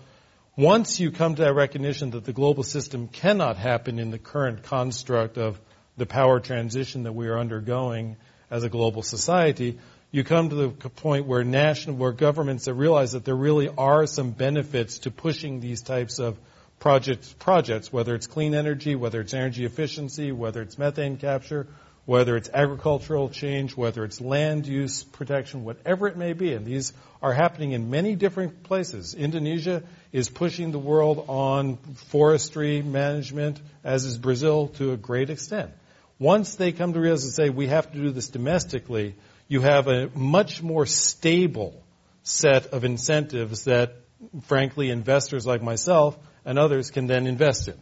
[0.56, 4.64] once you come to that recognition that the global system cannot happen in the current
[4.64, 5.60] construct of
[5.98, 8.18] the power transition that we are undergoing
[8.52, 9.80] as a global society,
[10.14, 14.06] you come to the point where national, where governments that realize that there really are
[14.06, 16.38] some benefits to pushing these types of
[16.80, 21.66] projects, projects, whether it's clean energy, whether it's energy efficiency, whether it's methane capture,
[22.06, 26.54] whether it's agricultural change, whether it's land use protection, whatever it may be.
[26.54, 29.16] And these are happening in many different places.
[29.16, 35.72] Indonesia is pushing the world on forestry management, as is Brazil to a great extent.
[36.20, 39.16] Once they come to realize and say, we have to do this domestically,
[39.54, 41.80] you have a much more stable
[42.24, 43.98] set of incentives that,
[44.46, 47.76] frankly, investors like myself and others can then invest in.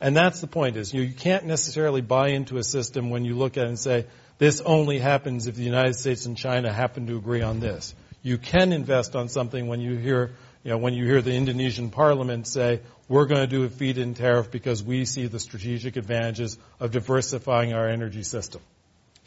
[0.00, 3.58] And that's the point is you can't necessarily buy into a system when you look
[3.58, 4.06] at it and say,
[4.38, 7.94] this only happens if the United States and China happen to agree on this.
[8.22, 10.30] You can invest on something when you hear,
[10.64, 14.14] you know, when you hear the Indonesian parliament say, we're going to do a feed-in
[14.14, 18.62] tariff because we see the strategic advantages of diversifying our energy system.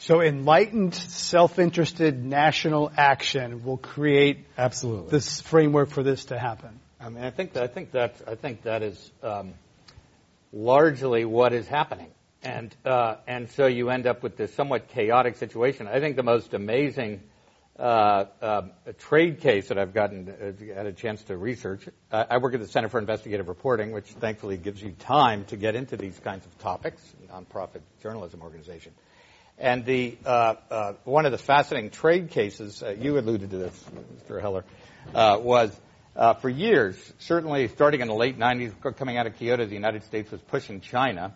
[0.01, 6.79] So enlightened, self-interested national action will create absolutely this framework for this to happen.
[6.99, 9.53] I mean, I think that I think that I think that is um,
[10.51, 12.07] largely what is happening.
[12.41, 15.87] And, uh, and so you end up with this somewhat chaotic situation.
[15.87, 17.21] I think the most amazing
[17.77, 18.61] uh, uh,
[18.97, 21.87] trade case that I've gotten uh, had a chance to research.
[22.11, 25.57] Uh, I work at the Center for Investigative Reporting, which thankfully gives you time to
[25.57, 28.93] get into these kinds of topics, nonprofit journalism organization.
[29.61, 33.85] And the uh, uh, one of the fascinating trade cases you alluded to this,
[34.27, 34.41] Mr.
[34.41, 34.65] Heller,
[35.13, 35.71] was
[36.15, 40.03] uh, for years, certainly starting in the late 90s, coming out of Kyoto, the United
[40.03, 41.33] States was pushing China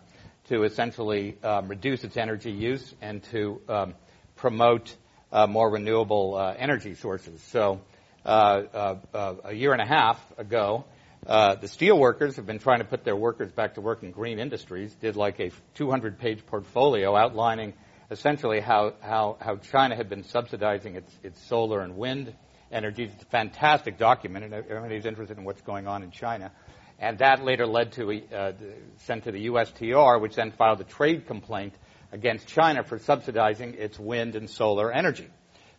[0.48, 3.94] to essentially um, reduce its energy use and to um,
[4.34, 4.94] promote
[5.32, 7.40] uh, more renewable uh, energy sources.
[7.52, 7.80] So,
[8.24, 10.84] uh, uh, uh, a year and a half ago,
[11.24, 14.40] the steel workers have been trying to put their workers back to work in green
[14.40, 14.92] industries.
[14.94, 17.72] Did like a 200-page portfolio outlining
[18.10, 22.34] essentially how, how, how China had been subsidizing its, its solar and wind
[22.70, 23.04] energy.
[23.04, 26.52] It's a fantastic document, and everybody's interested in what's going on in China.
[26.98, 28.52] And that later led to a, uh,
[29.04, 31.74] sent to the USTR, which then filed a trade complaint
[32.12, 35.28] against China for subsidizing its wind and solar energy.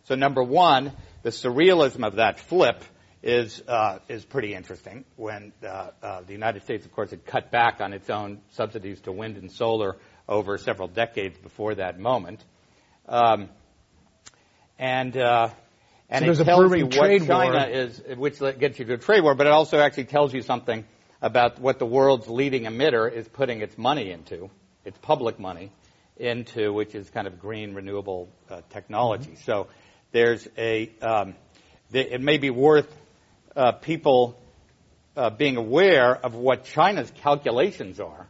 [0.04, 2.82] So number one, the surrealism of that flip
[3.22, 5.04] is uh, is pretty interesting.
[5.16, 9.00] When uh, uh, the United States, of course, had cut back on its own subsidies
[9.02, 9.96] to wind and solar
[10.28, 12.44] over several decades before that moment,
[13.08, 13.48] um,
[14.78, 15.48] and uh,
[16.10, 17.68] and so it tells you what China war.
[17.68, 20.84] is, which gets you to a trade war, but it also actually tells you something
[21.20, 24.50] about what the world's leading emitter is putting its money into,
[24.84, 25.70] its public money
[26.16, 29.30] into, which is kind of green renewable uh, technology.
[29.30, 29.44] Mm-hmm.
[29.44, 29.66] So
[30.12, 31.34] there's a, um,
[31.92, 32.88] it may be worth
[33.54, 34.40] uh, people
[35.16, 38.28] uh, being aware of what China's calculations are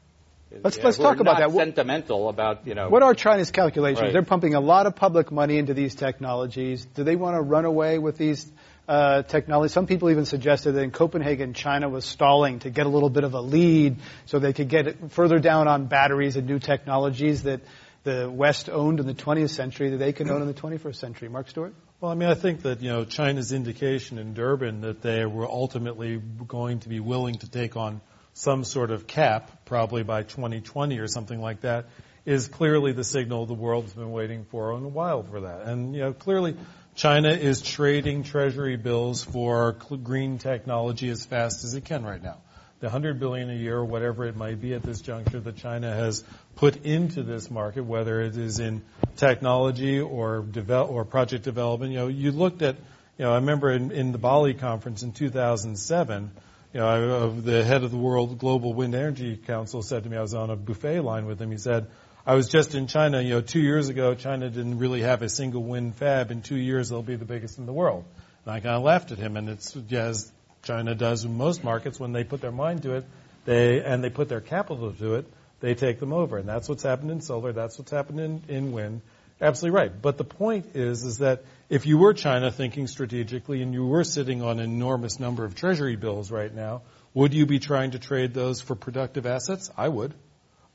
[0.51, 1.51] Let's let's talk about that.
[1.51, 2.89] Sentimental about you know.
[2.89, 4.03] What are China's calculations?
[4.03, 4.13] Right.
[4.13, 6.87] They're pumping a lot of public money into these technologies.
[6.87, 8.51] Do they want to run away with these
[8.89, 9.73] uh, technologies?
[9.73, 13.25] Some people even suggested that in Copenhagen, China was stalling to get a little bit
[13.25, 17.61] of a lead so they could get further down on batteries and new technologies that
[18.05, 21.29] the West owned in the 20th century that they can own in the 21st century.
[21.29, 21.75] Marc Stuart.
[22.01, 25.47] Well, I mean, I think that you know China's indication in Durban that they were
[25.47, 28.01] ultimately going to be willing to take on
[28.39, 31.87] some sort of cap, probably by 2020 or something like that,
[32.25, 35.63] is clearly the signal the world's been waiting for in a while for that.
[35.63, 36.57] And, you know, clearly
[36.95, 42.39] China is trading treasury bills for green technology as fast as it can right now.
[42.79, 46.23] The 100 billion a year, whatever it might be at this juncture that China has
[46.55, 48.83] put into this market, whether it is in
[49.17, 52.77] technology or develop, or project development, you know, you looked at,
[53.17, 56.31] you know, I remember in, in the Bali conference in 2007,
[56.79, 60.21] you know, the head of the World Global Wind Energy Council said to me, I
[60.21, 61.51] was on a buffet line with him.
[61.51, 61.89] He said,
[62.25, 65.29] I was just in China, you know, two years ago, China didn't really have a
[65.29, 66.31] single wind fab.
[66.31, 68.05] In two years, they'll be the biggest in the world.
[68.45, 69.37] And I kind of laughed at him.
[69.37, 70.31] And it's, as
[70.63, 73.07] China does in most markets, when they put their mind to it,
[73.45, 75.27] they, and they put their capital to it,
[75.59, 76.39] they take them over.
[76.39, 77.53] And that's what's happened in solar.
[77.53, 79.01] That's what's happened in, in wind.
[79.41, 80.03] Absolutely right.
[80.03, 84.05] But the point is, is that if you were China thinking strategically and you were
[84.05, 86.83] sitting on an enormous number of treasury bills right now,
[87.15, 89.71] would you be trying to trade those for productive assets?
[89.77, 90.15] I would.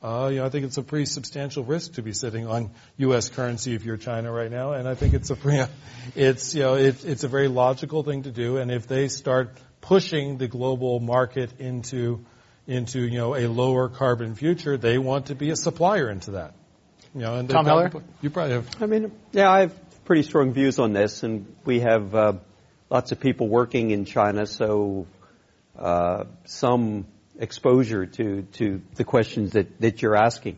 [0.01, 3.29] Uh, you know, I think it's a pretty substantial risk to be sitting on U.S.
[3.29, 5.69] currency if you're China right now, and I think it's a
[6.15, 8.57] it's you know it's it's a very logical thing to do.
[8.57, 12.25] And if they start pushing the global market into
[12.67, 16.53] into you know a lower carbon future, they want to be a supplier into that.
[17.15, 17.91] You know, and Tom Heller,
[18.21, 18.81] you probably have.
[18.81, 22.33] I mean, yeah, I have pretty strong views on this, and we have uh,
[22.89, 25.05] lots of people working in China, so
[25.77, 27.05] uh, some
[27.37, 30.57] exposure to to the questions that that you're asking,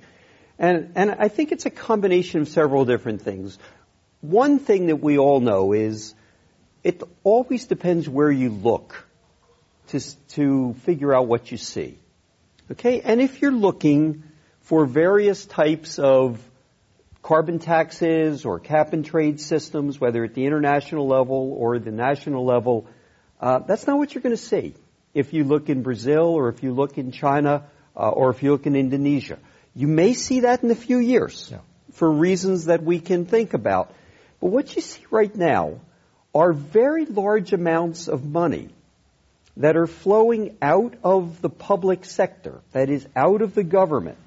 [0.58, 3.60] and and I think it's a combination of several different things.
[4.22, 6.16] One thing that we all know is
[6.86, 9.06] it always depends where you look
[9.88, 10.00] to
[10.30, 12.00] to figure out what you see.
[12.72, 13.02] Okay?
[13.02, 14.24] And if you're looking
[14.66, 16.40] for various types of
[17.22, 22.46] carbon taxes or cap and trade systems, whether at the international level or the national
[22.46, 22.88] level,
[23.40, 24.74] uh, that's not what you're going to see
[25.14, 27.64] if you look in Brazil or if you look in China
[27.96, 29.38] uh, or if you look in Indonesia.
[29.76, 31.60] You may see that in a few years yeah.
[31.94, 33.94] for reasons that we can think about.
[34.42, 35.80] But what you see right now
[36.34, 38.70] are very large amounts of money
[39.58, 44.18] that are flowing out of the public sector, that is, out of the government,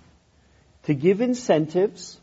[0.89, 2.19] to give incentives.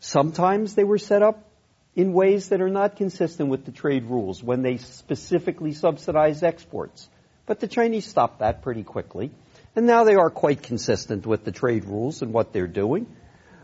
[0.00, 1.48] Sometimes they were set up
[1.94, 7.08] in ways that are not consistent with the trade rules when they specifically subsidize exports.
[7.46, 9.30] But the Chinese stopped that pretty quickly.
[9.74, 13.06] And now they are quite consistent with the trade rules and what they're doing.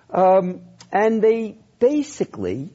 [0.09, 2.73] Um, and they basically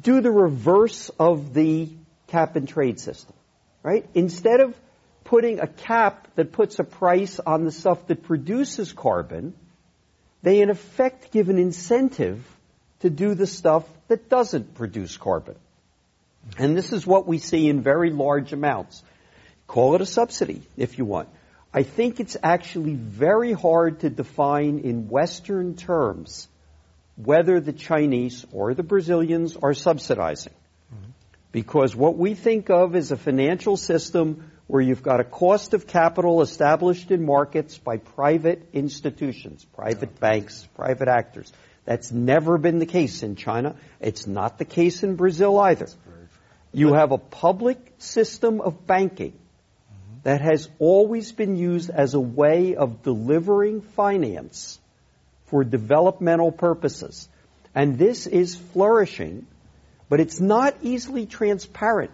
[0.00, 1.90] do the reverse of the
[2.28, 3.34] cap and trade system,
[3.82, 4.08] right?
[4.14, 4.74] Instead of
[5.24, 9.52] putting a cap that puts a price on the stuff that produces carbon,
[10.42, 12.44] they in effect give an incentive
[13.00, 15.56] to do the stuff that doesn't produce carbon.
[16.58, 19.02] And this is what we see in very large amounts.
[19.66, 21.28] Call it a subsidy if you want.
[21.72, 26.48] I think it's actually very hard to define in Western terms
[27.16, 30.52] whether the Chinese or the Brazilians are subsidizing.
[30.92, 31.10] Mm-hmm.
[31.52, 35.86] Because what we think of as a financial system where you've got a cost of
[35.86, 41.52] capital established in markets by private institutions, private banks, private actors.
[41.84, 43.76] That's never been the case in China.
[44.00, 45.88] It's not the case in Brazil either.
[46.72, 49.38] You have a public system of banking
[50.22, 54.80] that has always been used as a way of delivering finance
[55.48, 57.28] for developmental purposes.
[57.74, 59.46] And this is flourishing,
[60.08, 62.12] but it's not easily transparent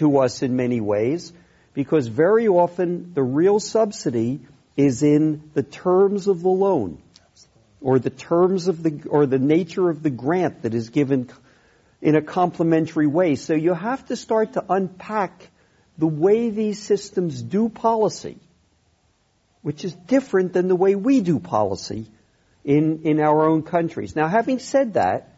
[0.00, 1.32] to us in many ways
[1.74, 4.40] because very often the real subsidy
[4.76, 7.02] is in the terms of the loan
[7.80, 11.28] or the terms of the or the nature of the grant that is given
[12.00, 13.34] in a complementary way.
[13.34, 15.48] So you have to start to unpack
[15.98, 18.38] the way these systems do policy,
[19.62, 22.06] which is different than the way we do policy
[22.64, 24.16] in, in our own countries.
[24.16, 25.36] Now, having said that,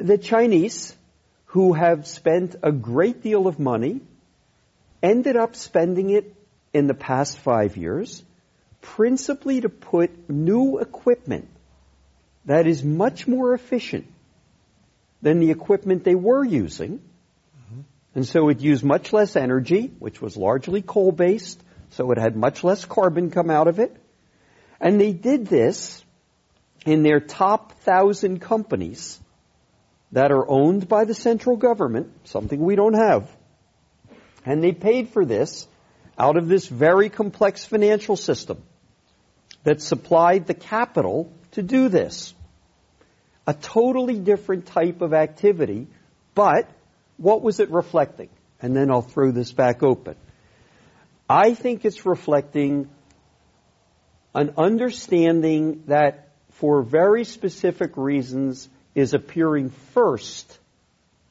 [0.00, 0.96] the Chinese,
[1.46, 4.00] who have spent a great deal of money,
[5.02, 6.34] ended up spending it
[6.72, 8.22] in the past five years
[8.80, 11.48] principally to put new equipment
[12.44, 14.06] that is much more efficient
[15.20, 17.80] than the equipment they were using mm-hmm.
[18.14, 22.36] and so it used much less energy, which was largely coal based, so it had
[22.36, 23.94] much less carbon come out of it.
[24.80, 26.04] And they did this
[26.84, 29.20] in their top thousand companies
[30.10, 33.30] that are owned by the central government, something we don't have.
[34.44, 35.66] And they paid for this
[36.18, 38.62] out of this very complex financial system
[39.64, 42.34] that supplied the capital to do this.
[43.46, 45.86] A totally different type of activity,
[46.34, 46.68] but
[47.16, 48.28] what was it reflecting?
[48.60, 50.16] And then I'll throw this back open.
[51.28, 52.88] I think it's reflecting
[54.34, 60.58] an understanding that for very specific reasons is appearing first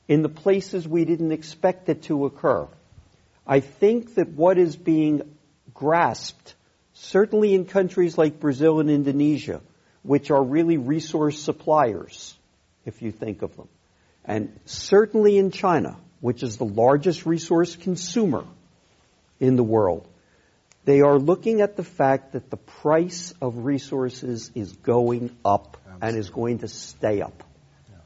[0.08, 2.68] in the places we didn't expect it to occur.
[3.46, 5.22] I think that what is being
[5.74, 6.56] grasped,
[6.94, 9.62] certainly in countries like Brazil and Indonesia,
[10.04, 12.38] which are really resource suppliers,
[12.86, 13.68] if you think of them,
[14.26, 18.46] and certainly in China, which is the largest resource consumer
[19.40, 20.08] in the world,
[20.86, 26.08] they are looking at the fact that the price of resources is going up Absolutely.
[26.08, 27.44] and is going to stay up.
[27.90, 27.98] Yeah.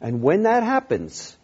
[0.00, 1.36] And when that happens,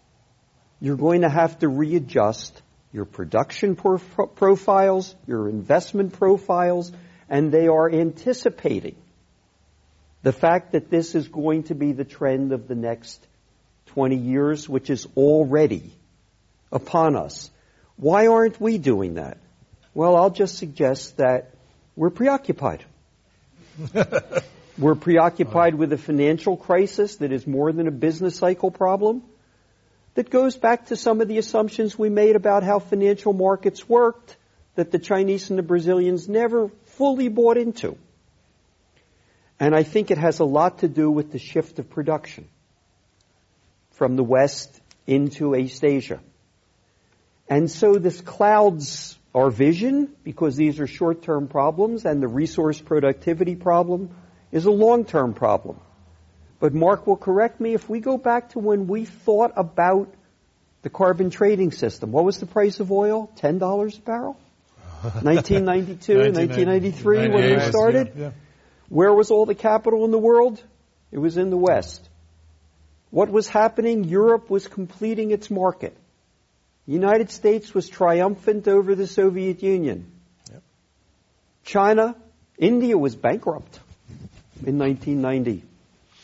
[0.80, 2.62] you're going to have to readjust
[2.96, 6.90] your production profiles, your investment profiles,
[7.28, 8.96] and they are anticipating
[10.22, 13.24] the fact that this is going to be the trend of the next
[13.88, 15.92] 20 years, which is already
[16.72, 17.50] upon us.
[17.96, 19.36] Why aren't we doing that?
[19.92, 21.50] Well, I'll just suggest that
[21.96, 22.82] we're preoccupied.
[24.78, 29.22] we're preoccupied with a financial crisis that is more than a business cycle problem
[30.16, 34.36] that goes back to some of the assumptions we made about how financial markets worked
[34.74, 37.96] that the Chinese and the Brazilians never fully bought into.
[39.60, 42.48] And I think it has a lot to do with the shift of production
[43.92, 46.20] from the West into East Asia.
[47.48, 53.54] And so this clouds our vision because these are short-term problems and the resource productivity
[53.54, 54.10] problem
[54.50, 55.78] is a long-term problem.
[56.58, 60.12] But Mark will correct me if we go back to when we thought about
[60.82, 62.12] the carbon trading system.
[62.12, 63.30] What was the price of oil?
[63.36, 64.40] $10 a barrel?
[65.02, 68.12] 1992, 1993 when we started.
[68.16, 68.30] yeah, yeah.
[68.88, 70.62] Where was all the capital in the world?
[71.12, 72.08] It was in the West.
[73.10, 74.04] What was happening?
[74.04, 75.96] Europe was completing its market.
[76.86, 80.10] The United States was triumphant over the Soviet Union.
[80.52, 80.62] Yep.
[81.64, 82.16] China,
[82.58, 83.80] India was bankrupt
[84.64, 85.62] in 1990.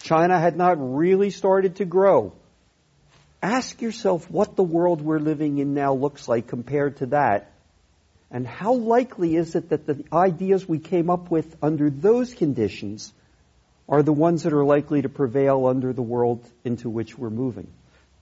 [0.03, 2.33] China had not really started to grow.
[3.43, 7.51] Ask yourself what the world we're living in now looks like compared to that.
[8.31, 13.13] And how likely is it that the ideas we came up with under those conditions
[13.89, 17.69] are the ones that are likely to prevail under the world into which we're moving?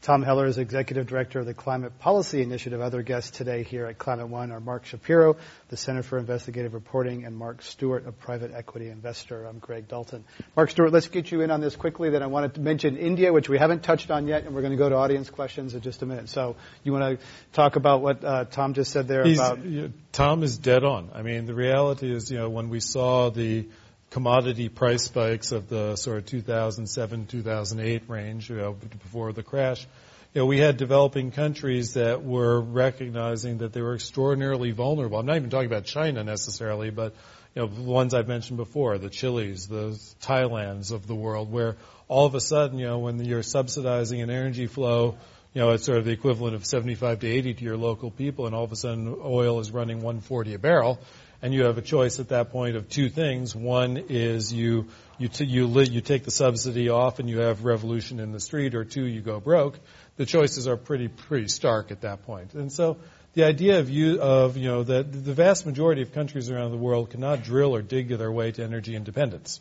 [0.03, 2.81] Tom Heller is Executive Director of the Climate Policy Initiative.
[2.81, 5.37] Other guests today here at Climate One are Mark Schapiro,
[5.69, 9.45] the Center for Investigative Reporting, and Marc Stuart, a private equity investor.
[9.45, 10.25] I'm Greg Dalton.
[10.57, 12.09] Marc Stuart, let's get you in on this quickly.
[12.09, 14.73] Then I wanted to mention India, which we haven't touched on yet, and we're going
[14.73, 16.31] to go to audience questions in just a minute.
[16.31, 19.59] So you want to talk about what uh, Tom just said there He's- about
[20.13, 21.11] Tom is dead on.
[21.15, 23.67] I mean, the reality is, you know, when we saw the
[24.11, 29.87] commodity price spikes of the sort of 2007, 2008 range, you know, before the crash,
[30.35, 35.19] you know, we had developing countries that were recognizing that they were extraordinarily vulnerable.
[35.19, 37.15] I'm not even talking about China necessarily, but
[37.55, 41.77] you know, the ones I've mentioned before, the Chiles, the Thailands of the world, where
[42.07, 45.17] all of a sudden, you know, when you're subsidizing an energy flow,
[45.53, 48.47] you know, it's sort of the equivalent of 75 to 80 to your local people,
[48.47, 51.01] and all of a sudden oil is running 140 a barrel,
[51.43, 53.55] and you have a choice at that point of two things.
[53.55, 54.89] One is you
[55.19, 58.41] you t- you li- you take the subsidy off and you have revolution in the
[58.41, 59.79] street, or two, you go broke.
[60.17, 62.53] The choices are pretty pretty stark at that point.
[62.53, 62.99] point, and so
[63.35, 66.77] the idea of you of you know that the vast majority of countries around the
[66.77, 69.61] world cannot drill or dig their way to energy independence.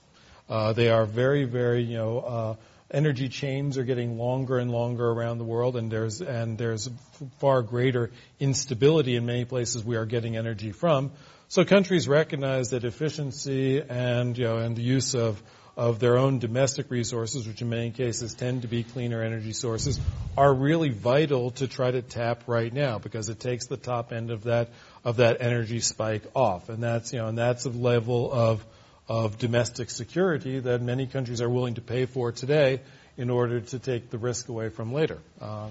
[0.50, 2.20] Uh, they are very very you know.
[2.20, 2.56] Uh,
[2.92, 6.90] energy chains are getting longer and longer around the world, and there's and there's
[7.38, 8.10] far greater
[8.40, 11.12] instability in many places we are getting energy from.
[11.52, 15.42] So countries recognize that efficiency and you know and the use of
[15.76, 20.00] of their own domestic resources, which in many cases tend to be cleaner energy sources,
[20.38, 24.30] are really vital to try to tap right now because it takes the top end
[24.30, 24.70] of that
[25.04, 28.64] of that energy spike off, and that's you know and that's a level of
[29.08, 32.80] of domestic security that many countries are willing to pay for today
[33.18, 35.18] in order to take the risk away from later.
[35.42, 35.70] Uh,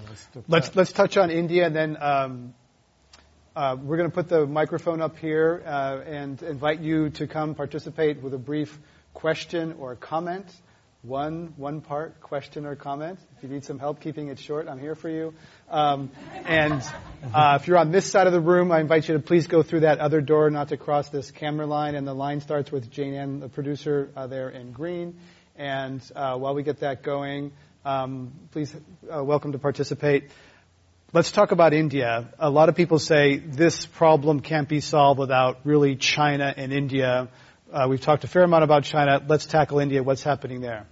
[0.49, 2.53] Let's let's touch on India, and then um,
[3.59, 7.55] uh, we're going to put the microphone up here uh, and invite you to come
[7.55, 8.79] participate with a brief
[9.13, 10.45] question or comment.
[11.01, 13.19] One one part question or comment.
[13.35, 15.33] If you need some help keeping it short, I'm here for you.
[15.69, 16.09] Um,
[16.45, 16.81] and
[17.33, 19.61] uh, if you're on this side of the room, I invite you to please go
[19.61, 21.95] through that other door, not to cross this camera line.
[21.95, 25.19] And the line starts with Jane Ann, the producer, uh, there in green.
[25.57, 27.51] And uh, while we get that going,
[27.83, 28.73] um, please
[29.13, 30.29] uh, welcome to participate.
[31.11, 32.27] Let's talk about India.
[32.37, 37.29] A lot of people say this problem can't be solved without really China and India.
[37.73, 39.19] Uh, we've talked a fair amount about China.
[39.27, 40.03] Let's tackle India.
[40.03, 40.85] What's happening there?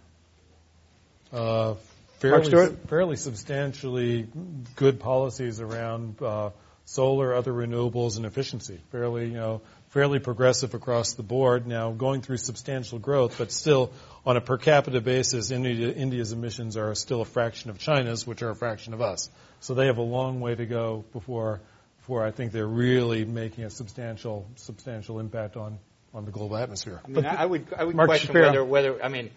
[1.32, 1.76] Uh,
[2.18, 4.28] fairly, fairly substantially
[4.76, 6.50] good policies around uh,
[6.86, 8.80] solar, other renewables, and efficiency.
[8.92, 11.68] Fairly, you know, fairly progressive across the board.
[11.68, 13.92] Now going through substantial growth, but still
[14.26, 18.42] on a per capita basis, India, India's emissions are still a fraction of China's, which
[18.42, 19.30] are a fraction of us.
[19.60, 21.62] So they have a long way to go before
[22.00, 25.80] before I think they're really making a substantial substantial impact on
[26.14, 27.02] on the global atmosphere.
[27.06, 28.46] I mean, I would, I would Mark question Schapiro.
[28.46, 29.30] whether, whether, I mean,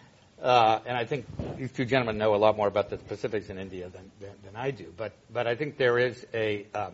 [0.42, 1.26] uh, and I think
[1.58, 4.56] these two gentlemen know a lot more about the specifics in India than, than, than
[4.56, 6.92] I do, but, but I think there is a um,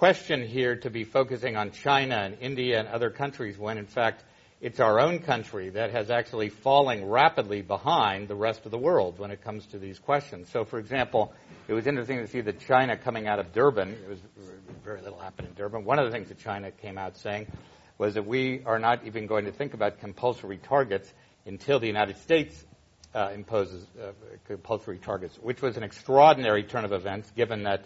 [0.00, 4.24] question here to be focusing on China and India and other countries when, in fact,
[4.62, 9.18] it's our own country that has actually falling rapidly behind the rest of the world
[9.18, 10.48] when it comes to these questions.
[10.50, 11.34] So, for example,
[11.68, 14.20] it was interesting to see that China coming out of Durban, it was
[14.82, 15.84] very little happened in Durban.
[15.84, 17.48] One of the things that China came out saying
[17.98, 21.12] was that we are not even going to think about compulsory targets
[21.44, 22.64] until the United States
[23.14, 24.12] uh, imposes uh,
[24.46, 27.84] compulsory targets, which was an extraordinary turn of events given that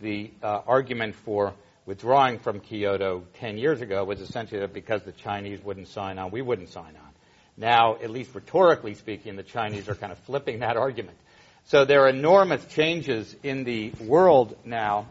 [0.00, 1.54] the uh, argument for
[1.86, 6.30] withdrawing from Kyoto 10 years ago was essentially that because the Chinese wouldn't sign on,
[6.30, 7.10] we wouldn't sign on.
[7.56, 11.16] Now, at least rhetorically speaking, the Chinese are kind of flipping that argument.
[11.64, 15.06] So there are enormous changes in the world now,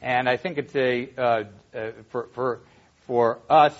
[0.00, 1.44] and I think it's a uh,
[1.74, 2.60] uh, for, for
[3.06, 3.74] for us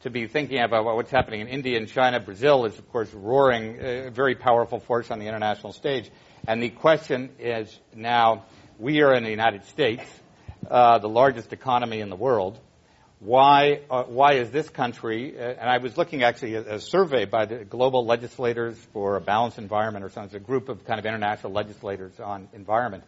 [0.00, 2.20] to be thinking about what's happening in India and China.
[2.20, 6.10] Brazil is, of course, roaring, a very powerful force on the international stage.
[6.46, 8.44] And the question is now,
[8.78, 10.02] we are in the United States,
[10.68, 12.58] uh, the largest economy in the world.
[13.20, 17.24] Why, uh, why is this country, uh, and I was looking actually at a survey
[17.24, 20.98] by the global legislators for a balanced environment or something, it's a group of kind
[20.98, 23.04] of international legislators on environment,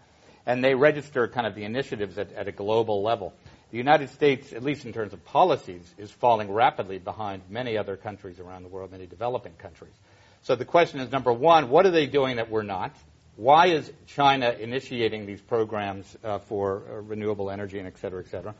[0.47, 3.35] and they register kind of the initiatives at, at a global level.
[3.71, 7.97] the United States, at least in terms of policies, is falling rapidly behind many other
[7.97, 9.95] countries around the world, many developing countries.
[10.43, 12.95] So the question is number one, what are they doing that we're not?
[13.37, 18.31] Why is China initiating these programs uh, for uh, renewable energy and et cetera, et
[18.31, 18.55] cetera?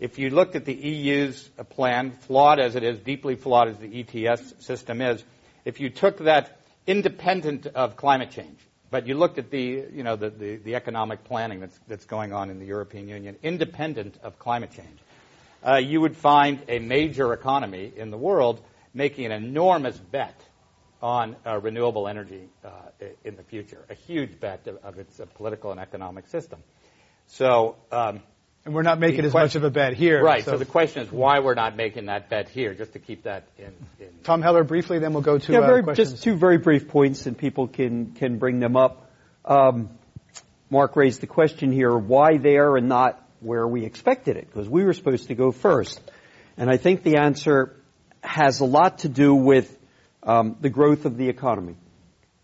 [0.00, 4.00] If you looked at the EU's plan, flawed as it is, deeply flawed as the
[4.00, 5.22] ETS system is,
[5.66, 8.58] if you took that independent of climate change,
[8.90, 12.32] but you looked at the, you know, the, the, the economic planning that's, that's going
[12.32, 14.98] on in the European Union, independent of climate change,
[15.66, 18.62] uh, you would find a major economy in the world
[18.94, 20.40] making an enormous bet
[21.02, 22.70] on uh, renewable energy uh,
[23.24, 26.58] in the future, a huge bet of, of its uh, political and economic system.
[27.26, 28.22] So, um,
[28.64, 30.22] and we're not making as question, much of a bet here.
[30.22, 30.44] Right.
[30.44, 30.52] So.
[30.52, 30.58] so.
[30.58, 33.72] the question is why we're not making that bet here, just to keep that in.
[34.00, 36.12] in Tom Heller, briefly, then we'll go to yeah, uh, very, questions.
[36.12, 39.08] Just two very brief points, and people can can bring them up.
[39.44, 39.90] Um,
[40.68, 44.46] Mark raised the question here: why there and not where we expected it?
[44.46, 46.00] Because we were supposed to go first,
[46.56, 47.76] and I think the answer
[48.20, 49.75] has a lot to do with
[50.26, 51.76] um, the growth of the economy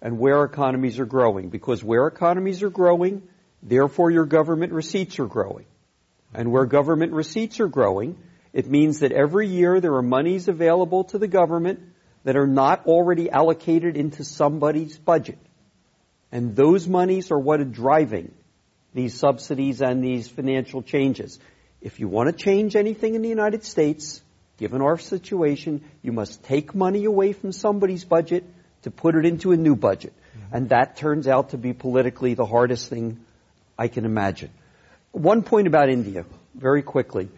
[0.01, 1.51] and where economies are growing.
[1.51, 3.23] Because where economies are growing,
[3.63, 5.67] therefore your government receipts are growing.
[6.33, 8.17] And where government receipts are growing,
[8.55, 11.81] it means that every year there are monies available to the government
[12.25, 15.39] that are not already allocated into somebody's budget.
[16.31, 18.33] And those monies are what are driving
[18.95, 21.39] these subsidies and these financial changes.
[21.81, 24.22] If you want to change anything in the United States,
[24.63, 28.45] given our situation, you must take money away from somebody's budget
[28.83, 30.13] to put it into a new budget.
[30.13, 30.55] Mm-hmm.
[30.57, 33.19] And that turns out to be politically the hardest thing
[33.77, 34.51] I can imagine.
[35.11, 37.29] One point about India, very quickly.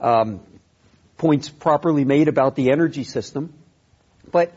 [0.00, 0.40] Um,
[1.18, 3.52] points properly made about the energy system,
[4.32, 4.52] but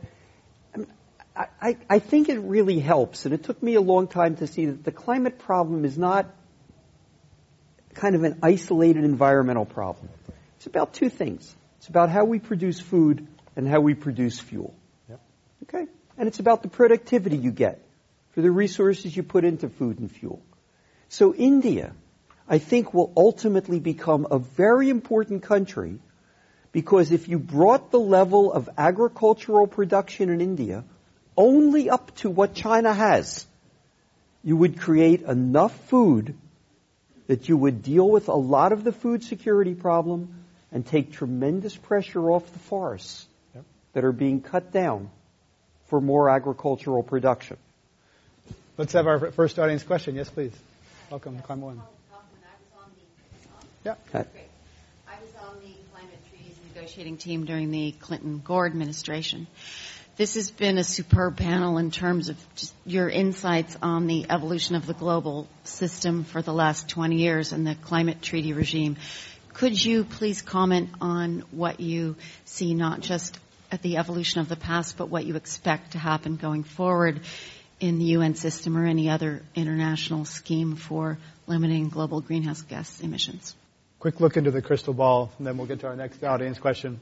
[1.35, 4.47] I, I, I think it really helps, and it took me a long time to
[4.47, 6.25] see that the climate problem is not
[7.93, 10.09] kind of an isolated environmental problem.
[10.57, 11.55] It's about two things.
[11.85, 14.73] It's about how we produce food and how we produce fuel.
[15.07, 15.21] Yep.
[15.63, 15.85] Okay?
[16.17, 17.79] And it's about the productivity you get
[18.31, 20.41] for the resources you put into food and fuel.
[21.09, 21.93] So India
[22.49, 25.99] I think will ultimately become a very important country
[26.71, 30.85] because if you brought the level of agricultural production in India
[31.37, 33.45] only up to what China has,
[34.43, 36.35] you would create enough food
[37.27, 40.44] that you would deal with a lot of the food security problem
[40.75, 43.63] and take tremendous pressure off the forests yep.
[43.93, 45.09] that are being cut down
[45.87, 47.55] for more agricultural production.
[48.77, 50.15] Let's have our first audience question.
[50.15, 50.51] Yes, please.
[51.09, 51.81] Welcome, Climate One.
[53.85, 53.95] Yeah.
[54.11, 54.25] Great.
[55.07, 59.47] I was on the climate treaties negotiating team during the Clinton Gore administration.
[60.17, 64.75] This has been a superb panel in terms of just your insights on the evolution
[64.75, 68.97] of the global system for the last 20 years and the climate treaty regime.
[69.55, 73.39] Could you please comment on what you see not just
[73.71, 77.21] at the evolution of the past, but what you expect to happen going forward
[77.79, 83.55] in the UN system or any other international scheme for limiting global greenhouse gas emissions?
[84.05, 86.99] quick look into the crystal ball, and then we'll get to our next audience question.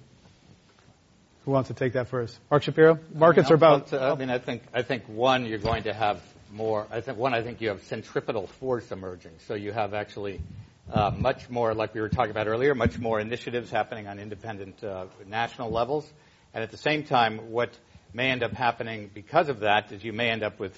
[1.44, 2.40] Who wants to take that first?
[2.50, 2.98] Mark Schapiro.
[3.14, 3.94] Markets I mean, are about.
[3.94, 6.22] I mean, I think I think one, you're going to have
[6.54, 6.88] more.
[6.90, 9.34] I think one, I think you have centripetal force emerging.
[9.48, 10.40] So you have actually
[10.92, 14.84] uh, much more, like we were talking about earlier, much more initiatives happening on independent
[14.84, 16.12] uh, national levels,
[16.54, 17.78] and at the same time, what
[18.14, 20.78] may end up happening because of that is you may end up with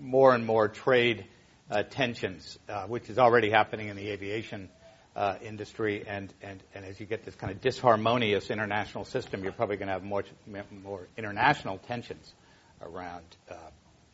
[0.00, 1.24] more and more trade
[1.70, 4.68] uh, tensions, uh, which is already happening in the aviation
[5.14, 9.52] uh, industry, and, and, and as you get this kind of disharmonious international system, you're
[9.52, 10.24] probably going to have more,
[10.82, 12.32] more international tensions
[12.80, 13.24] around.
[13.50, 13.54] Uh,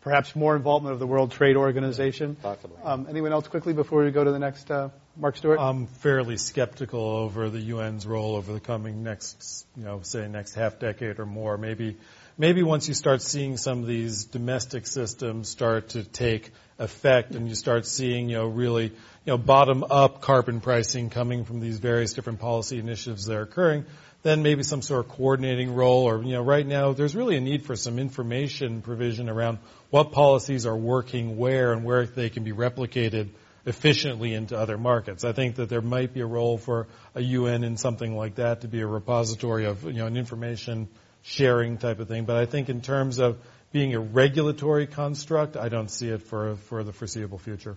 [0.01, 2.36] Perhaps more involvement of the World Trade Organization.
[2.41, 2.76] Possibly.
[2.84, 5.58] Um, anyone else quickly before we go to the next, uh, Marc Stuart?
[5.58, 10.54] I'm fairly skeptical over the UN's role over the coming next, you know, say next
[10.54, 11.58] half decade or more.
[11.58, 11.96] Maybe,
[12.36, 17.48] maybe once you start seeing some of these domestic systems start to take effect and
[17.48, 18.92] you start seeing, you know, really you
[19.26, 23.86] know, bottom-up carbon pricing coming from these various different policy initiatives that are occurring,
[24.22, 27.40] then maybe some sort of coordinating role or, you know, right now there's really a
[27.40, 29.58] need for some information provision around
[29.90, 33.30] what policies are working where and where they can be replicated
[33.68, 35.24] efficiently into other markets.
[35.24, 38.62] I think that there might be a role for a UN in something like that
[38.62, 40.88] to be a repository of, you know, an information
[41.22, 42.24] sharing type of thing.
[42.24, 43.38] But I think in terms of
[43.70, 47.76] being a regulatory construct, I don't see it for, for the foreseeable future.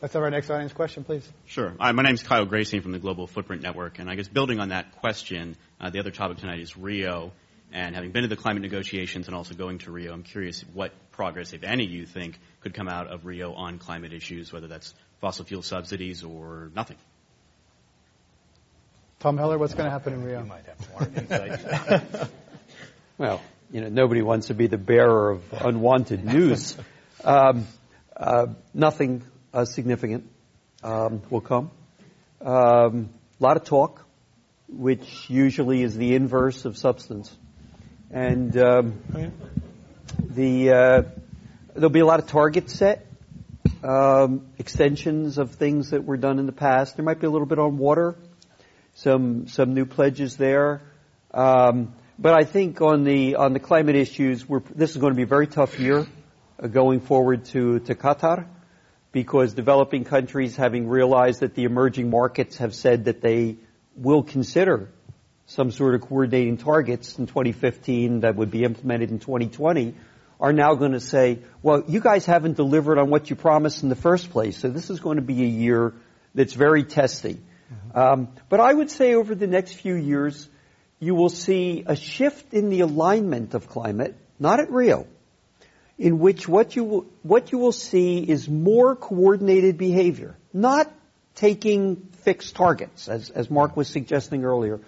[0.00, 1.28] Let's have our next audience question, please.
[1.46, 1.74] Sure.
[1.78, 4.58] Hi, my name is Kyle Gracing from the Global Footprint Network, and I guess building
[4.58, 7.30] on that question, uh, the other topic tonight is Rio,
[7.72, 10.92] and having been to the climate negotiations and also going to Rio, I'm curious what
[11.22, 14.92] progress, if any, you think could come out of Rio on climate issues, whether that's
[15.20, 16.96] fossil fuel subsidies or nothing.
[19.20, 20.40] Tom Heller, what's going to happen in Rio?
[20.40, 22.28] You might have more insight.
[23.18, 26.76] well, you know, nobody wants to be the bearer of unwanted news.
[27.22, 27.68] Um,
[28.16, 29.22] uh, nothing
[29.54, 30.28] uh, significant
[30.82, 31.70] um, will come.
[32.40, 34.04] A um, lot of talk,
[34.66, 37.32] which usually is the inverse of substance.
[38.10, 38.98] And um,
[40.18, 41.02] the uh,
[41.74, 43.06] there'll be a lot of targets set,
[43.82, 46.96] um, extensions of things that were done in the past.
[46.96, 48.16] There might be a little bit on water,
[48.94, 50.82] some some new pledges there.
[51.32, 54.44] Um, but I think on the on the climate issues,
[54.74, 56.06] this is going to be a very tough year
[56.62, 58.46] uh, going forward to to Qatar,
[59.12, 63.56] because developing countries, having realized that the emerging markets have said that they
[63.96, 64.90] will consider
[65.52, 69.94] some sort of coordinating targets in 2015 that would be implemented in 2020,
[70.40, 73.88] are now going to say, well, you guys haven't delivered on what you promised in
[73.88, 75.92] the first place, so this is going to be a year
[76.34, 77.34] that's very testy.
[77.34, 77.98] Mm-hmm.
[77.98, 80.48] Um, but I would say over the next few years,
[80.98, 85.06] you will see a shift in the alignment of climate, not at Rio,
[85.98, 90.90] in which what you will, what you will see is more coordinated behavior, not
[91.34, 94.80] taking fixed targets, as, as Mark was suggesting earlier,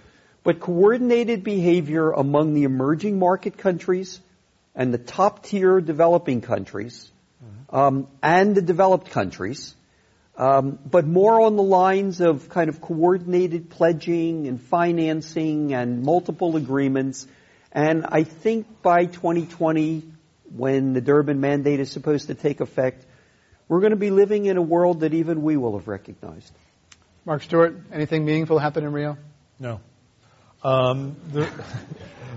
[0.44, 4.20] but coordinated behavior among the emerging market countries
[4.74, 7.10] and the top tier developing countries
[7.42, 7.76] mm-hmm.
[7.76, 9.74] um, and the developed countries
[10.36, 16.56] um, but more on the lines of kind of coordinated pledging and financing and multiple
[16.56, 17.26] agreements.
[17.70, 20.02] And I think by 2020,
[20.56, 23.04] when the Durban mandate is supposed to take effect,
[23.68, 26.52] we're going to be living in a world that even we will have recognized.
[27.24, 29.16] Marc Stuart, anything meaningful happen in Rio?
[29.58, 29.80] No.
[30.64, 31.48] Um, the,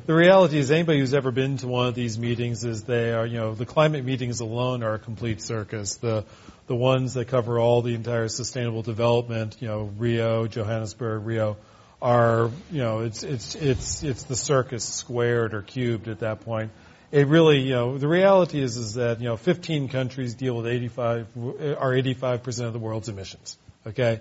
[0.05, 3.25] the reality is anybody who's ever been to one of these meetings is they are,
[3.25, 5.95] you know, the climate meetings alone are a complete circus.
[5.95, 6.25] The
[6.67, 11.57] the ones that cover all the entire sustainable development, you know, Rio, Johannesburg, Rio,
[12.01, 16.71] are, you know, it's, it's, it's, it's the circus squared or cubed at that point.
[17.09, 20.67] It really, you know, the reality is, is that, you know, 15 countries deal with
[20.67, 23.57] 85, are 85% of the world's emissions.
[23.87, 24.19] Okay?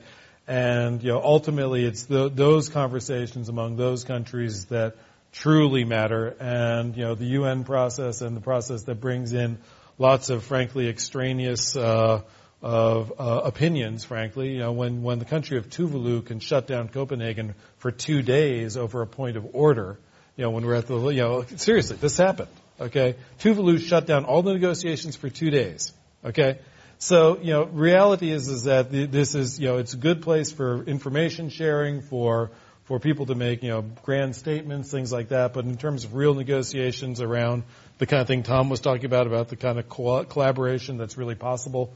[0.48, 4.96] And, you know, ultimately it's the, those conversations among those countries that
[5.32, 6.36] truly matter.
[6.38, 9.58] And, you know, the UN process and the process that brings in
[9.98, 12.22] lots of frankly extraneous uh,
[12.62, 14.04] of uh, opinions.
[14.04, 18.22] Frankly, you know, when when the country of Tuvalu can shut down Copenhagen for two
[18.22, 19.98] days over a point of order,
[20.36, 22.48] you know, when we're at the you know seriously, this happened.
[22.80, 25.92] Okay, Tuvalu shut down all the negotiations for two days.
[26.24, 26.58] Okay.
[26.98, 30.50] So, you know, reality is, is that this is, you know, it's a good place
[30.50, 32.50] for information sharing, for
[32.86, 35.52] for people to make, you know, grand statements, things like that.
[35.52, 37.64] But in terms of real negotiations around
[37.98, 41.18] the kind of thing Tom was talking about, about the kind of co- collaboration that's
[41.18, 41.92] really possible,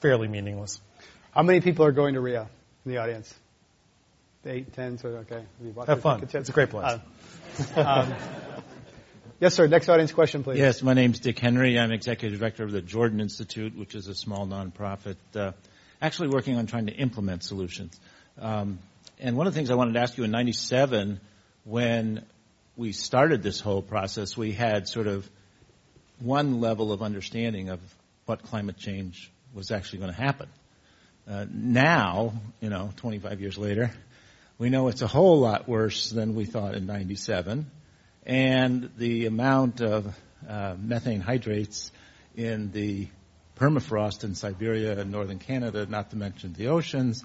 [0.00, 0.80] fairly meaningless.
[1.32, 2.48] How many people are going to Rio
[2.84, 3.34] in the audience?
[4.44, 5.42] Eight, ten, so okay.
[5.86, 6.22] Have fun.
[6.22, 7.00] It's a great place.
[7.74, 8.14] Uh, um,
[9.40, 9.66] yes, sir.
[9.66, 10.58] Next audience question, please.
[10.58, 11.78] Yes, my name's Dick Henry.
[11.78, 15.52] I'm executive director of the Jordan Institute, which is a small nonprofit, uh,
[16.00, 17.98] actually working on trying to implement solutions.
[18.38, 18.78] Um,
[19.18, 21.20] and one of the things I wanted to ask you in 97,
[21.64, 22.24] when
[22.76, 25.28] we started this whole process, we had sort of
[26.18, 27.80] one level of understanding of
[28.26, 30.48] what climate change was actually going to happen.
[31.28, 33.90] Uh, now, you know, 25 years later,
[34.58, 37.66] we know it's a whole lot worse than we thought in 97.
[38.26, 40.14] And the amount of
[40.48, 41.92] uh, methane hydrates
[42.34, 43.08] in the
[43.56, 47.24] permafrost in Siberia and northern Canada, not to mention the oceans,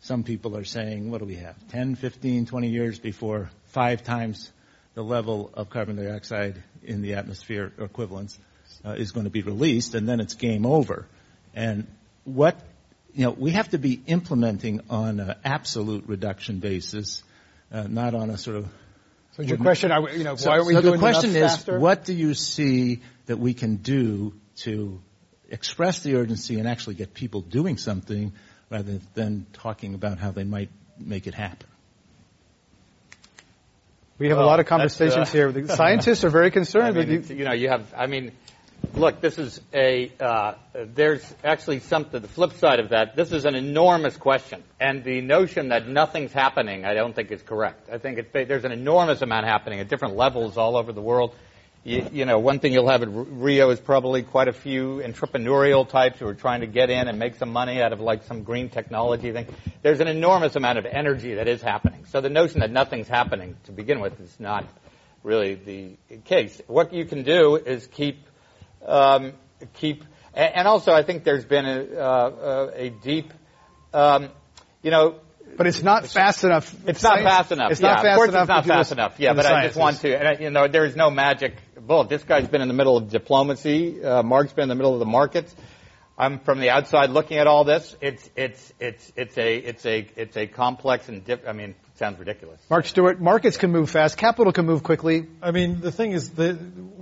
[0.00, 4.50] some people are saying, what do we have, 10, 15, 20 years before five times
[4.94, 8.38] the level of carbon dioxide in the atmosphere equivalents
[8.84, 11.06] uh, is going to be released, and then it's game over.
[11.54, 11.86] And
[12.24, 12.60] what,
[13.14, 17.22] you know, we have to be implementing on an absolute reduction basis,
[17.72, 18.68] uh, not on a sort of.
[19.36, 21.50] So your question, are you know, so, why are we so doing the question is,
[21.50, 21.78] faster?
[21.80, 25.00] what do you see that we can do to
[25.50, 28.32] express the urgency and actually get people doing something
[28.70, 31.68] rather than talking about how they might make it happen.
[34.18, 35.50] We have well, a lot of conversations uh, here.
[35.50, 36.96] The scientists are very concerned.
[36.98, 37.92] I mean, you, you know, you have.
[37.96, 38.30] I mean,
[38.94, 40.12] look, this is a.
[40.20, 42.20] Uh, there's actually something.
[42.20, 43.16] The flip side of that.
[43.16, 47.42] This is an enormous question, and the notion that nothing's happening, I don't think is
[47.42, 47.88] correct.
[47.90, 51.34] I think it, there's an enormous amount happening at different levels all over the world
[51.84, 55.86] you, you, know, one thing you'll have at Rio is probably quite a few entrepreneurial
[55.86, 58.42] types who are trying to get in and make some money out of like some
[58.42, 59.46] green technology thing.
[59.82, 62.06] There's an enormous amount of energy that is happening.
[62.06, 64.64] So the notion that nothing's happening to begin with is not
[65.22, 66.58] really the case.
[66.66, 68.26] What you can do is keep,
[68.86, 69.32] um,
[69.74, 70.04] keep,
[70.34, 73.32] and also I think there's been a, uh, a deep,
[73.92, 74.28] um,
[74.82, 75.20] you know,
[75.56, 76.74] But it's not fast enough.
[76.86, 77.72] It's not fast enough.
[77.72, 78.42] It's yeah, not fast of course enough.
[78.42, 79.14] it's not fast enough.
[79.18, 81.10] Yeah, in the but I just want to, and I, you know, there is no
[81.10, 82.08] magic bullet.
[82.08, 84.02] This guy's been in the middle of diplomacy.
[84.02, 85.54] Uh, Mark's been in the middle of the markets.
[86.16, 87.96] I'm from the outside looking at all this.
[88.00, 91.98] It's it's it's it's a it's a it's a complex and diff- I mean, it
[91.98, 92.60] sounds ridiculous.
[92.70, 94.16] Marc Stuart, markets can move fast.
[94.16, 95.26] Capital can move quickly.
[95.42, 96.56] I mean, the thing is that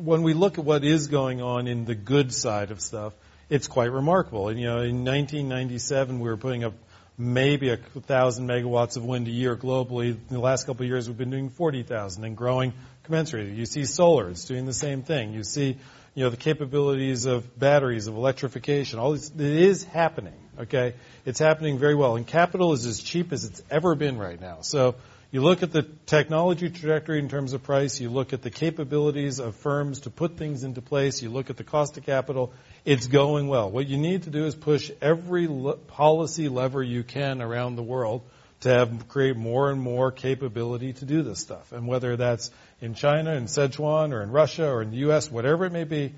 [0.04, 3.12] when we look at what is going on in the good side of stuff,
[3.48, 4.48] it's quite remarkable.
[4.48, 6.74] And, you know, in 1997, we were putting up
[7.16, 10.10] maybe a thousand megawatts of wind a year globally.
[10.10, 12.72] In the last couple of years, we've been doing 40,000 and growing
[13.08, 13.56] commensurately.
[13.56, 15.34] You see solar, it's doing the same thing.
[15.34, 15.76] You see,
[16.14, 18.98] you know, the capabilities of batteries, of electrification.
[18.98, 20.34] All this, it is happening.
[20.58, 20.94] Okay,
[21.24, 24.58] it's happening very well, and capital is as cheap as it's ever been right now.
[24.60, 24.96] So
[25.32, 29.38] you look at the technology trajectory in terms of price, you look at the capabilities
[29.38, 32.52] of firms to put things into place, you look at the cost of capital,
[32.84, 33.70] it's going well.
[33.70, 37.82] What you need to do is push every le- policy lever you can around the
[37.82, 38.20] world
[38.60, 41.72] to have create more and more capability to do this stuff.
[41.72, 42.50] And whether that's
[42.82, 46.14] in China, in Sichuan, or in Russia, or in the U.S., whatever it may be,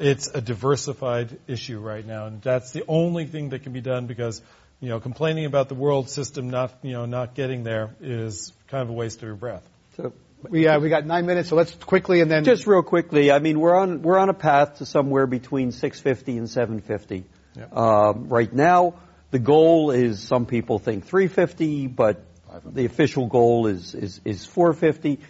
[0.00, 4.06] it's a diversified issue right now, and that's the only thing that can be done
[4.06, 4.42] because
[4.80, 8.82] you know complaining about the world system not you know not getting there is kind
[8.82, 9.68] of a waste of your breath.
[9.96, 10.12] So,
[10.48, 13.38] We uh, we got nine minutes, so let's quickly and then just real quickly, I
[13.38, 17.24] mean, we're on we're on a path to somewhere between 650 and 750.
[17.56, 17.66] Yeah.
[17.72, 18.94] Um, right now,
[19.30, 22.24] the goal is some people think 350, but
[22.64, 25.20] the official goal is is, is 450.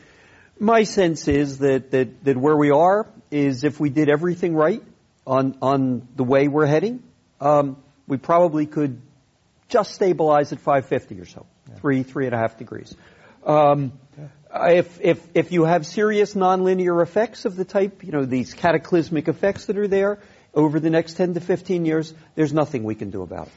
[0.58, 4.82] My sense is that, that that where we are is if we did everything right
[5.26, 7.02] on on the way we're heading,
[7.40, 7.76] um,
[8.06, 9.00] we probably could
[9.74, 11.46] just stabilize at 550 or so,
[11.78, 12.94] three three and a half degrees.
[13.44, 13.92] Um,
[14.54, 19.26] if, if, if you have serious nonlinear effects of the type, you know, these cataclysmic
[19.26, 20.20] effects that are there
[20.54, 23.48] over the next 10 to 15 years, there's nothing we can do about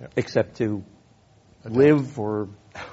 [0.00, 0.84] it except to
[1.64, 2.48] live or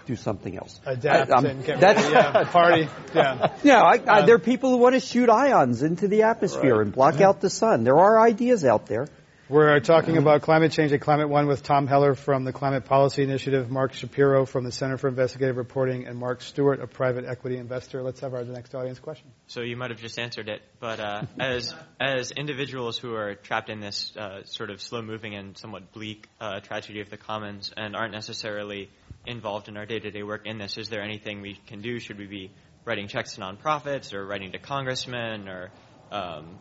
[0.07, 0.79] do something else.
[0.88, 2.15] adapt I- I'm- and get that's- ready.
[2.15, 2.88] Yeah, party.
[3.13, 3.57] Yeah.
[3.63, 6.91] yeah, I, I, there are people who want to shoot ions into the atmosphere and
[6.91, 7.84] block out the sun.
[7.84, 9.07] There are ideas out there.
[9.52, 13.22] We're talking about climate change at Climate One with Tom Heller from the Climate Policy
[13.22, 17.58] Initiative, Mark Schapiro from the Center for Investigative Reporting, and Marc Stuart, a private equity
[17.58, 18.02] investor.
[18.02, 19.30] Let's have our next audience question.
[19.47, 23.70] So you might have just answered it, but uh, as as individuals who are trapped
[23.70, 27.93] in this uh, sort of slow-moving and somewhat bleak uh, tragedy of the commons and
[27.93, 28.89] aren't necessarily
[29.26, 31.99] involved in our day-to-day work in this, is there anything we can do?
[31.99, 32.52] Should we be
[32.86, 35.72] writing checks to nonprofits or writing to congressmen or
[36.10, 36.58] um,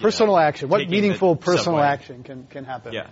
[0.00, 0.68] Personal know, action.
[0.68, 1.82] What meaningful personal subway?
[1.82, 2.92] action can, can happen?
[2.92, 3.08] Yeah.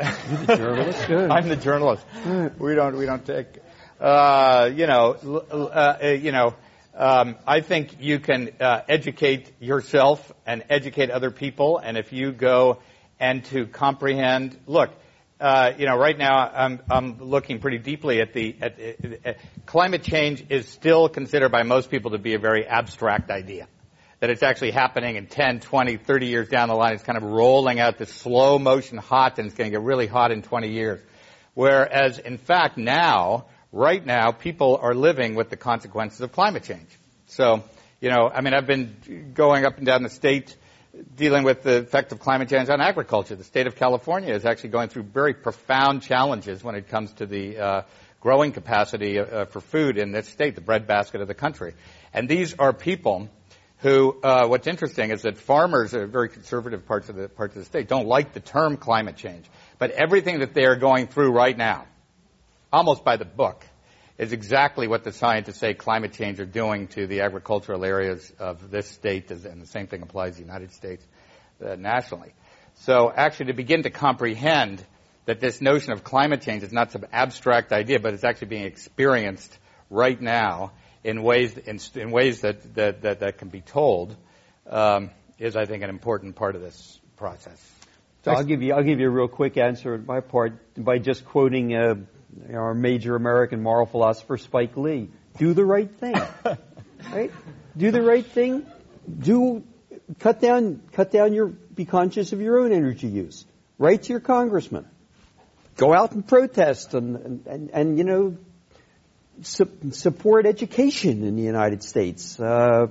[0.00, 2.04] I'm the journalist.
[2.58, 3.46] We don't we don't take.
[4.00, 6.54] Uh, you know, l- l- uh, uh, you know.
[6.94, 12.32] Um, I think you can uh, educate yourself and educate other people, and if you
[12.32, 12.78] go
[13.18, 14.90] and to comprehend, look,
[15.38, 19.38] uh, you know, right now I'm I'm looking pretty deeply at the at, at, at
[19.66, 23.68] climate change is still considered by most people to be a very abstract idea
[24.20, 26.92] that it's actually happening in 10, 20, 30 years down the line.
[26.92, 30.06] It's kind of rolling out this slow motion hot and it's going to get really
[30.06, 31.00] hot in 20 years.
[31.54, 36.88] Whereas in fact now, right now, people are living with the consequences of climate change.
[37.26, 37.64] So,
[38.00, 40.54] you know, I mean, I've been going up and down the state
[41.16, 43.36] dealing with the effect of climate change on agriculture.
[43.36, 47.26] The state of California is actually going through very profound challenges when it comes to
[47.26, 47.82] the uh,
[48.20, 51.74] growing capacity uh, for food in this state, the breadbasket of the country.
[52.12, 53.28] And these are people
[53.80, 57.62] who, uh, what's interesting is that farmers are very conservative parts of the parts of
[57.62, 59.46] the state don't like the term climate change,
[59.78, 61.86] but everything that they are going through right now,
[62.72, 63.64] almost by the book,
[64.18, 68.70] is exactly what the scientists say climate change are doing to the agricultural areas of
[68.70, 71.02] this state, and the same thing applies to the United States
[71.64, 72.34] uh, nationally.
[72.80, 74.84] So actually to begin to comprehend
[75.24, 78.64] that this notion of climate change is not some abstract idea, but it's actually being
[78.64, 79.58] experienced
[79.88, 80.72] right now
[81.02, 84.16] in ways in, in ways that, that, that, that can be told
[84.68, 87.58] um, is, I think, an important part of this process.
[88.24, 90.98] So I'll give you I'll give you a real quick answer on my part by
[90.98, 91.94] just quoting uh,
[92.52, 96.16] our major American moral philosopher Spike Lee: "Do the right thing,
[97.10, 97.32] right?
[97.78, 98.66] Do the right thing.
[99.18, 99.64] Do
[100.18, 103.46] cut down cut down your be conscious of your own energy use.
[103.78, 104.86] Write to your congressman.
[105.78, 108.36] Go out and protest and and and, and you know
[109.42, 112.38] su- support education in the United States.
[112.38, 112.86] Uh,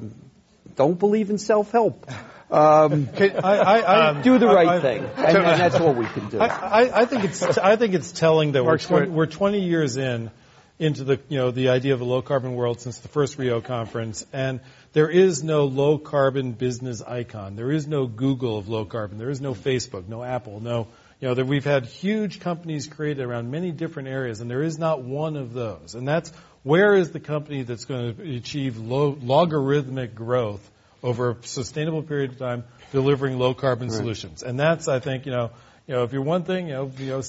[0.75, 2.09] don't believe in self help."
[2.51, 6.05] Um, I, I, I, do the right I- I- thing, and, and that's what we
[6.05, 6.39] can do.
[6.39, 9.97] I, I, I think it's I think it's telling that we're 20, we're 20 years
[9.97, 10.31] in
[10.79, 13.61] into the you know the idea of a low carbon world since the first Rio
[13.61, 14.61] conference, and
[14.93, 17.55] there is no low carbon business icon.
[17.55, 19.17] There is no Google of low carbon.
[19.17, 20.87] There is no Facebook, no Apple, no
[21.19, 24.79] You know, that we've had huge companies created around many different areas, and there is
[24.79, 25.95] not one of those.
[25.95, 26.31] And that's
[26.63, 30.69] where is the company that's going to achieve low, logarithmic growth
[31.03, 33.97] over a sustainable period of time, delivering low carbon right.
[33.97, 34.43] solutions.
[34.43, 35.51] And that's, I think, you know,
[35.87, 37.21] you know, if you're one thing, you know, you know,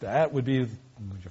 [0.00, 0.66] that would be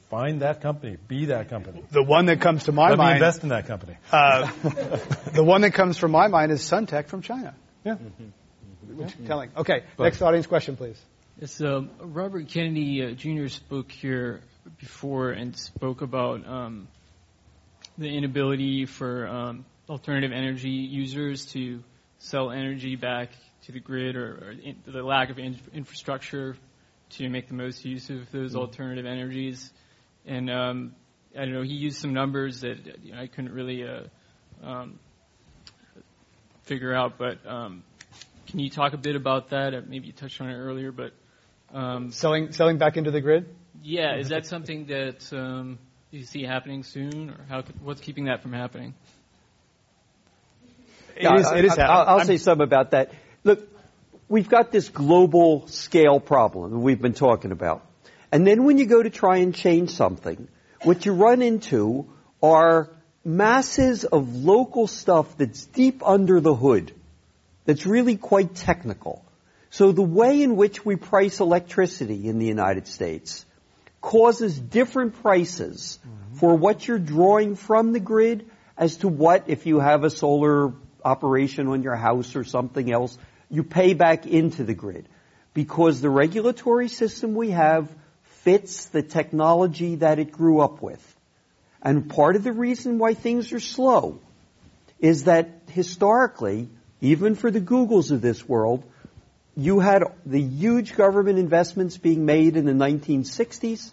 [0.09, 1.83] find that company, be that company.
[1.91, 3.19] The one that comes to my Let mind.
[3.19, 3.97] Me invest in that company.
[4.11, 4.51] Uh,
[5.33, 7.55] the one that comes from my mind is Suntech from China.
[7.83, 7.93] Yeah.
[7.93, 8.97] Mm-hmm.
[8.97, 9.49] Which telling.
[9.55, 10.99] Okay, but, next audience question, please.
[11.41, 13.47] Yes, uh, Robert Kennedy uh, Jr.
[13.47, 14.41] spoke here
[14.77, 16.87] before and spoke about um,
[17.97, 21.83] the inability for um, alternative energy users to
[22.19, 23.29] sell energy back
[23.65, 26.55] to the grid or, or in, the lack of in, infrastructure
[27.09, 28.59] to make the most use of those mm-hmm.
[28.59, 29.71] alternative energies.
[30.27, 30.93] And um,
[31.35, 34.03] I don't know, he used some numbers that you know, I couldn't really uh,
[34.63, 34.99] um,
[36.61, 37.83] figure out, but um,
[38.45, 39.73] can you talk a bit about that?
[39.73, 41.11] Uh, maybe you touched on it earlier, but
[41.73, 43.53] um, selling selling back into the grid.
[43.81, 45.79] Yeah, is that something that um,
[46.11, 48.93] you see happening soon, or how, what's keeping that from happening?
[51.15, 51.51] It is.
[51.51, 51.77] It is.
[51.77, 53.11] I'll, I'll say something about that.
[53.43, 53.67] Look,
[54.29, 57.85] we've got this global scale problem that we've been talking about.
[58.31, 60.47] And then when you go to try and change something,
[60.81, 62.09] what you run into
[62.41, 62.89] are
[63.23, 66.93] masses of local stuff that's deep under the hood,
[67.65, 69.23] that's really quite technical.
[69.73, 73.43] So the way in which we price electricity in the United States
[74.01, 76.35] causes different prices mm-hmm.
[76.35, 78.47] for what you're drawing from the grid
[78.77, 83.17] as to what, if you have a solar operation on your house or something else,
[83.49, 85.09] you pay back into the grid
[85.55, 87.89] because the regulatory system we have
[88.43, 91.03] fits the technology that it grew up with.
[91.81, 94.19] And part of the reason why things are slow
[94.99, 96.69] is that historically,
[97.01, 98.83] even for the Googles of this world,
[99.55, 103.91] you had the huge government investments being made in the 1960s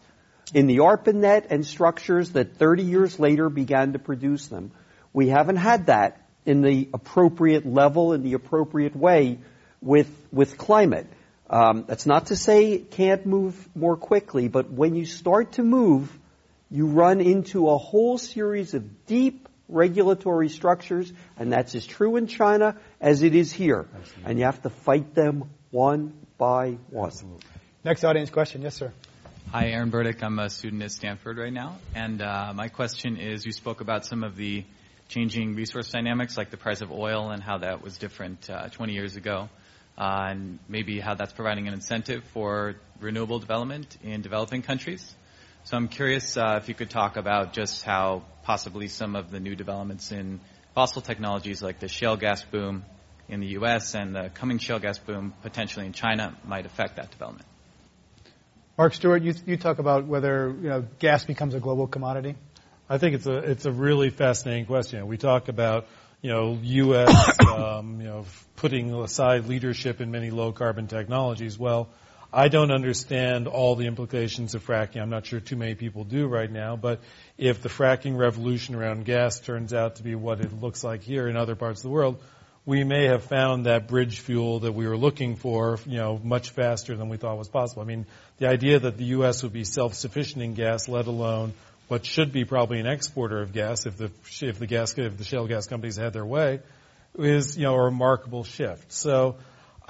[0.55, 4.73] in the ARPANET and structures that 30 years later began to produce them.
[5.13, 9.39] We haven't had that in the appropriate level, in the appropriate way
[9.81, 11.07] with, with climate.
[11.49, 15.63] Um, that's not to say it can't move more quickly, but when you start to
[15.63, 16.17] move,
[16.71, 22.27] you run into a whole series of deep regulatory structures, and that's as true in
[22.27, 23.89] China as it is here.
[24.25, 27.07] And you have to fight them one by one.
[27.07, 27.41] Absolutely.
[27.85, 28.63] Next audience question.
[28.63, 28.93] Yes, sir.
[29.51, 30.23] Hi, Aaron Burdick.
[30.23, 31.79] I'm a student at Stanford right now.
[31.95, 34.65] And uh, my question is you spoke about some of the
[35.09, 38.93] changing resource dynamics, like the price of oil and how that was different uh, 20
[38.93, 39.49] years ago
[40.01, 45.15] uh, and maybe how that's providing an incentive for renewable development in developing countries.
[45.65, 49.41] So I'm curious uh, if you could talk about just how possibly some of the
[49.41, 50.41] new developments in
[50.75, 52.85] fossil technologies like the shale gas boom
[53.29, 53.95] in the U.S.
[53.95, 57.47] and the coming shale gas boom potentially in China might affect that development.
[58.77, 62.35] Marc Stuart, you, you talk about whether you know, gas becomes a global commodity.
[62.89, 65.07] I think it's a it's a really fascinating question.
[65.07, 65.87] We talk about
[66.23, 67.39] you know, U.S.
[67.51, 68.25] Um, you know,
[68.57, 71.59] putting aside leadership in many low carbon technologies.
[71.59, 71.89] Well,
[72.33, 75.03] I don't understand all the implications of fracking.
[75.03, 77.01] I'm not sure too many people do right now, but
[77.37, 81.27] if the fracking revolution around gas turns out to be what it looks like here
[81.29, 82.23] in other parts of the world,
[82.65, 86.51] we may have found that bridge fuel that we were looking for, you know, much
[86.51, 87.83] faster than we thought was possible.
[87.83, 88.07] I mean,
[88.39, 89.43] the idea that the U.S.
[89.43, 91.53] would be self-sufficient in gas, let alone
[91.89, 95.25] what should be probably an exporter of gas if the if the gas if the
[95.25, 96.61] shale gas companies had their way
[97.19, 98.93] is you know a remarkable shift.
[98.93, 99.37] So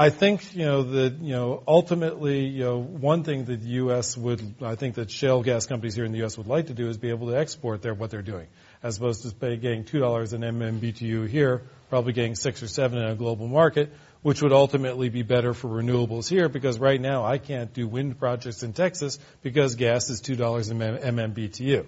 [0.00, 4.16] I think you know that you know ultimately you know one thing that the U.S.
[4.16, 6.38] would I think that shale gas companies here in the U.S.
[6.38, 8.46] would like to do is be able to export their what they're doing
[8.82, 12.96] as opposed to pay, getting two dollars an MMBTU here, probably getting six or seven
[12.96, 13.92] in a global market,
[14.22, 18.18] which would ultimately be better for renewables here because right now I can't do wind
[18.18, 21.86] projects in Texas because gas is two dollars an MMBTU.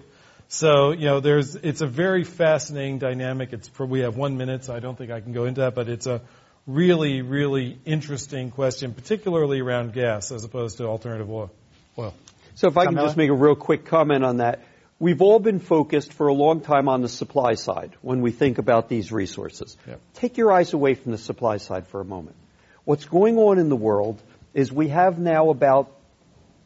[0.49, 3.53] So, you know, there's, it's a very fascinating dynamic.
[3.53, 5.89] It's, we have one minute, so I don't think I can go into that, but
[5.89, 6.21] it's a
[6.65, 11.51] really, really interesting question, particularly around gas as opposed to alternative oil.
[11.97, 12.13] oil.
[12.55, 14.63] So if I can just make a real quick comment on that.
[14.99, 18.57] We've all been focused for a long time on the supply side when we think
[18.57, 19.75] about these resources.
[19.87, 19.99] Yep.
[20.13, 22.37] Take your eyes away from the supply side for a moment.
[22.85, 24.21] What's going on in the world
[24.53, 25.91] is we have now about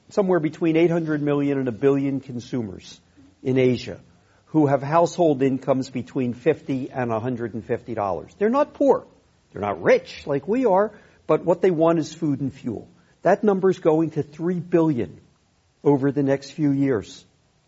[0.10, 3.00] somewhere between 800 million and a billion consumers
[3.42, 4.00] in Asia
[4.48, 8.38] who have household incomes between 50 and $150.
[8.38, 9.06] They're not poor.
[9.52, 10.92] They're not rich like we are,
[11.26, 12.88] but what they want is food and fuel.
[13.22, 15.20] That number is going to 3 billion
[15.84, 17.26] over the next few years.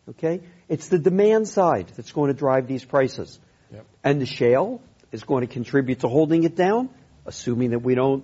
[0.09, 0.41] Okay?
[0.67, 3.39] It's the demand side that's going to drive these prices.
[3.71, 3.86] Yep.
[4.03, 6.89] And the shale is going to contribute to holding it down,
[7.25, 8.23] assuming that we don't,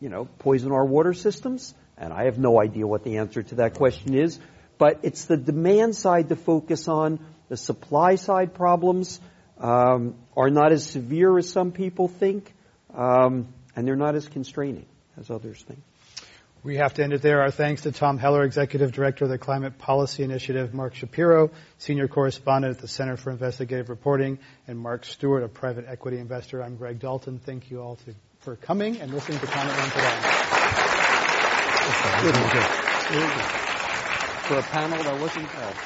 [0.00, 1.74] you know, poison our water systems.
[1.96, 4.38] And I have no idea what the answer to that question is,
[4.78, 7.20] but it's the demand side to focus on.
[7.48, 9.20] The supply side problems
[9.58, 12.53] um, are not as severe as some people think,
[12.94, 14.86] um, and they're not as constraining
[15.18, 15.80] as others think.
[16.62, 17.42] We have to end it there.
[17.42, 22.08] Our thanks to Tom Heller, Executive Director of the Climate Policy Initiative, Mark Schapiro, Senior
[22.08, 26.62] Correspondent at the Center for Investigative Reporting, and Marc Stuart, a private equity investor.
[26.62, 27.38] I'm Greg Dalton.
[27.38, 30.04] Thank you all to, for coming and listening to Climate One today.
[34.48, 35.76] For a panel that wasn't bad.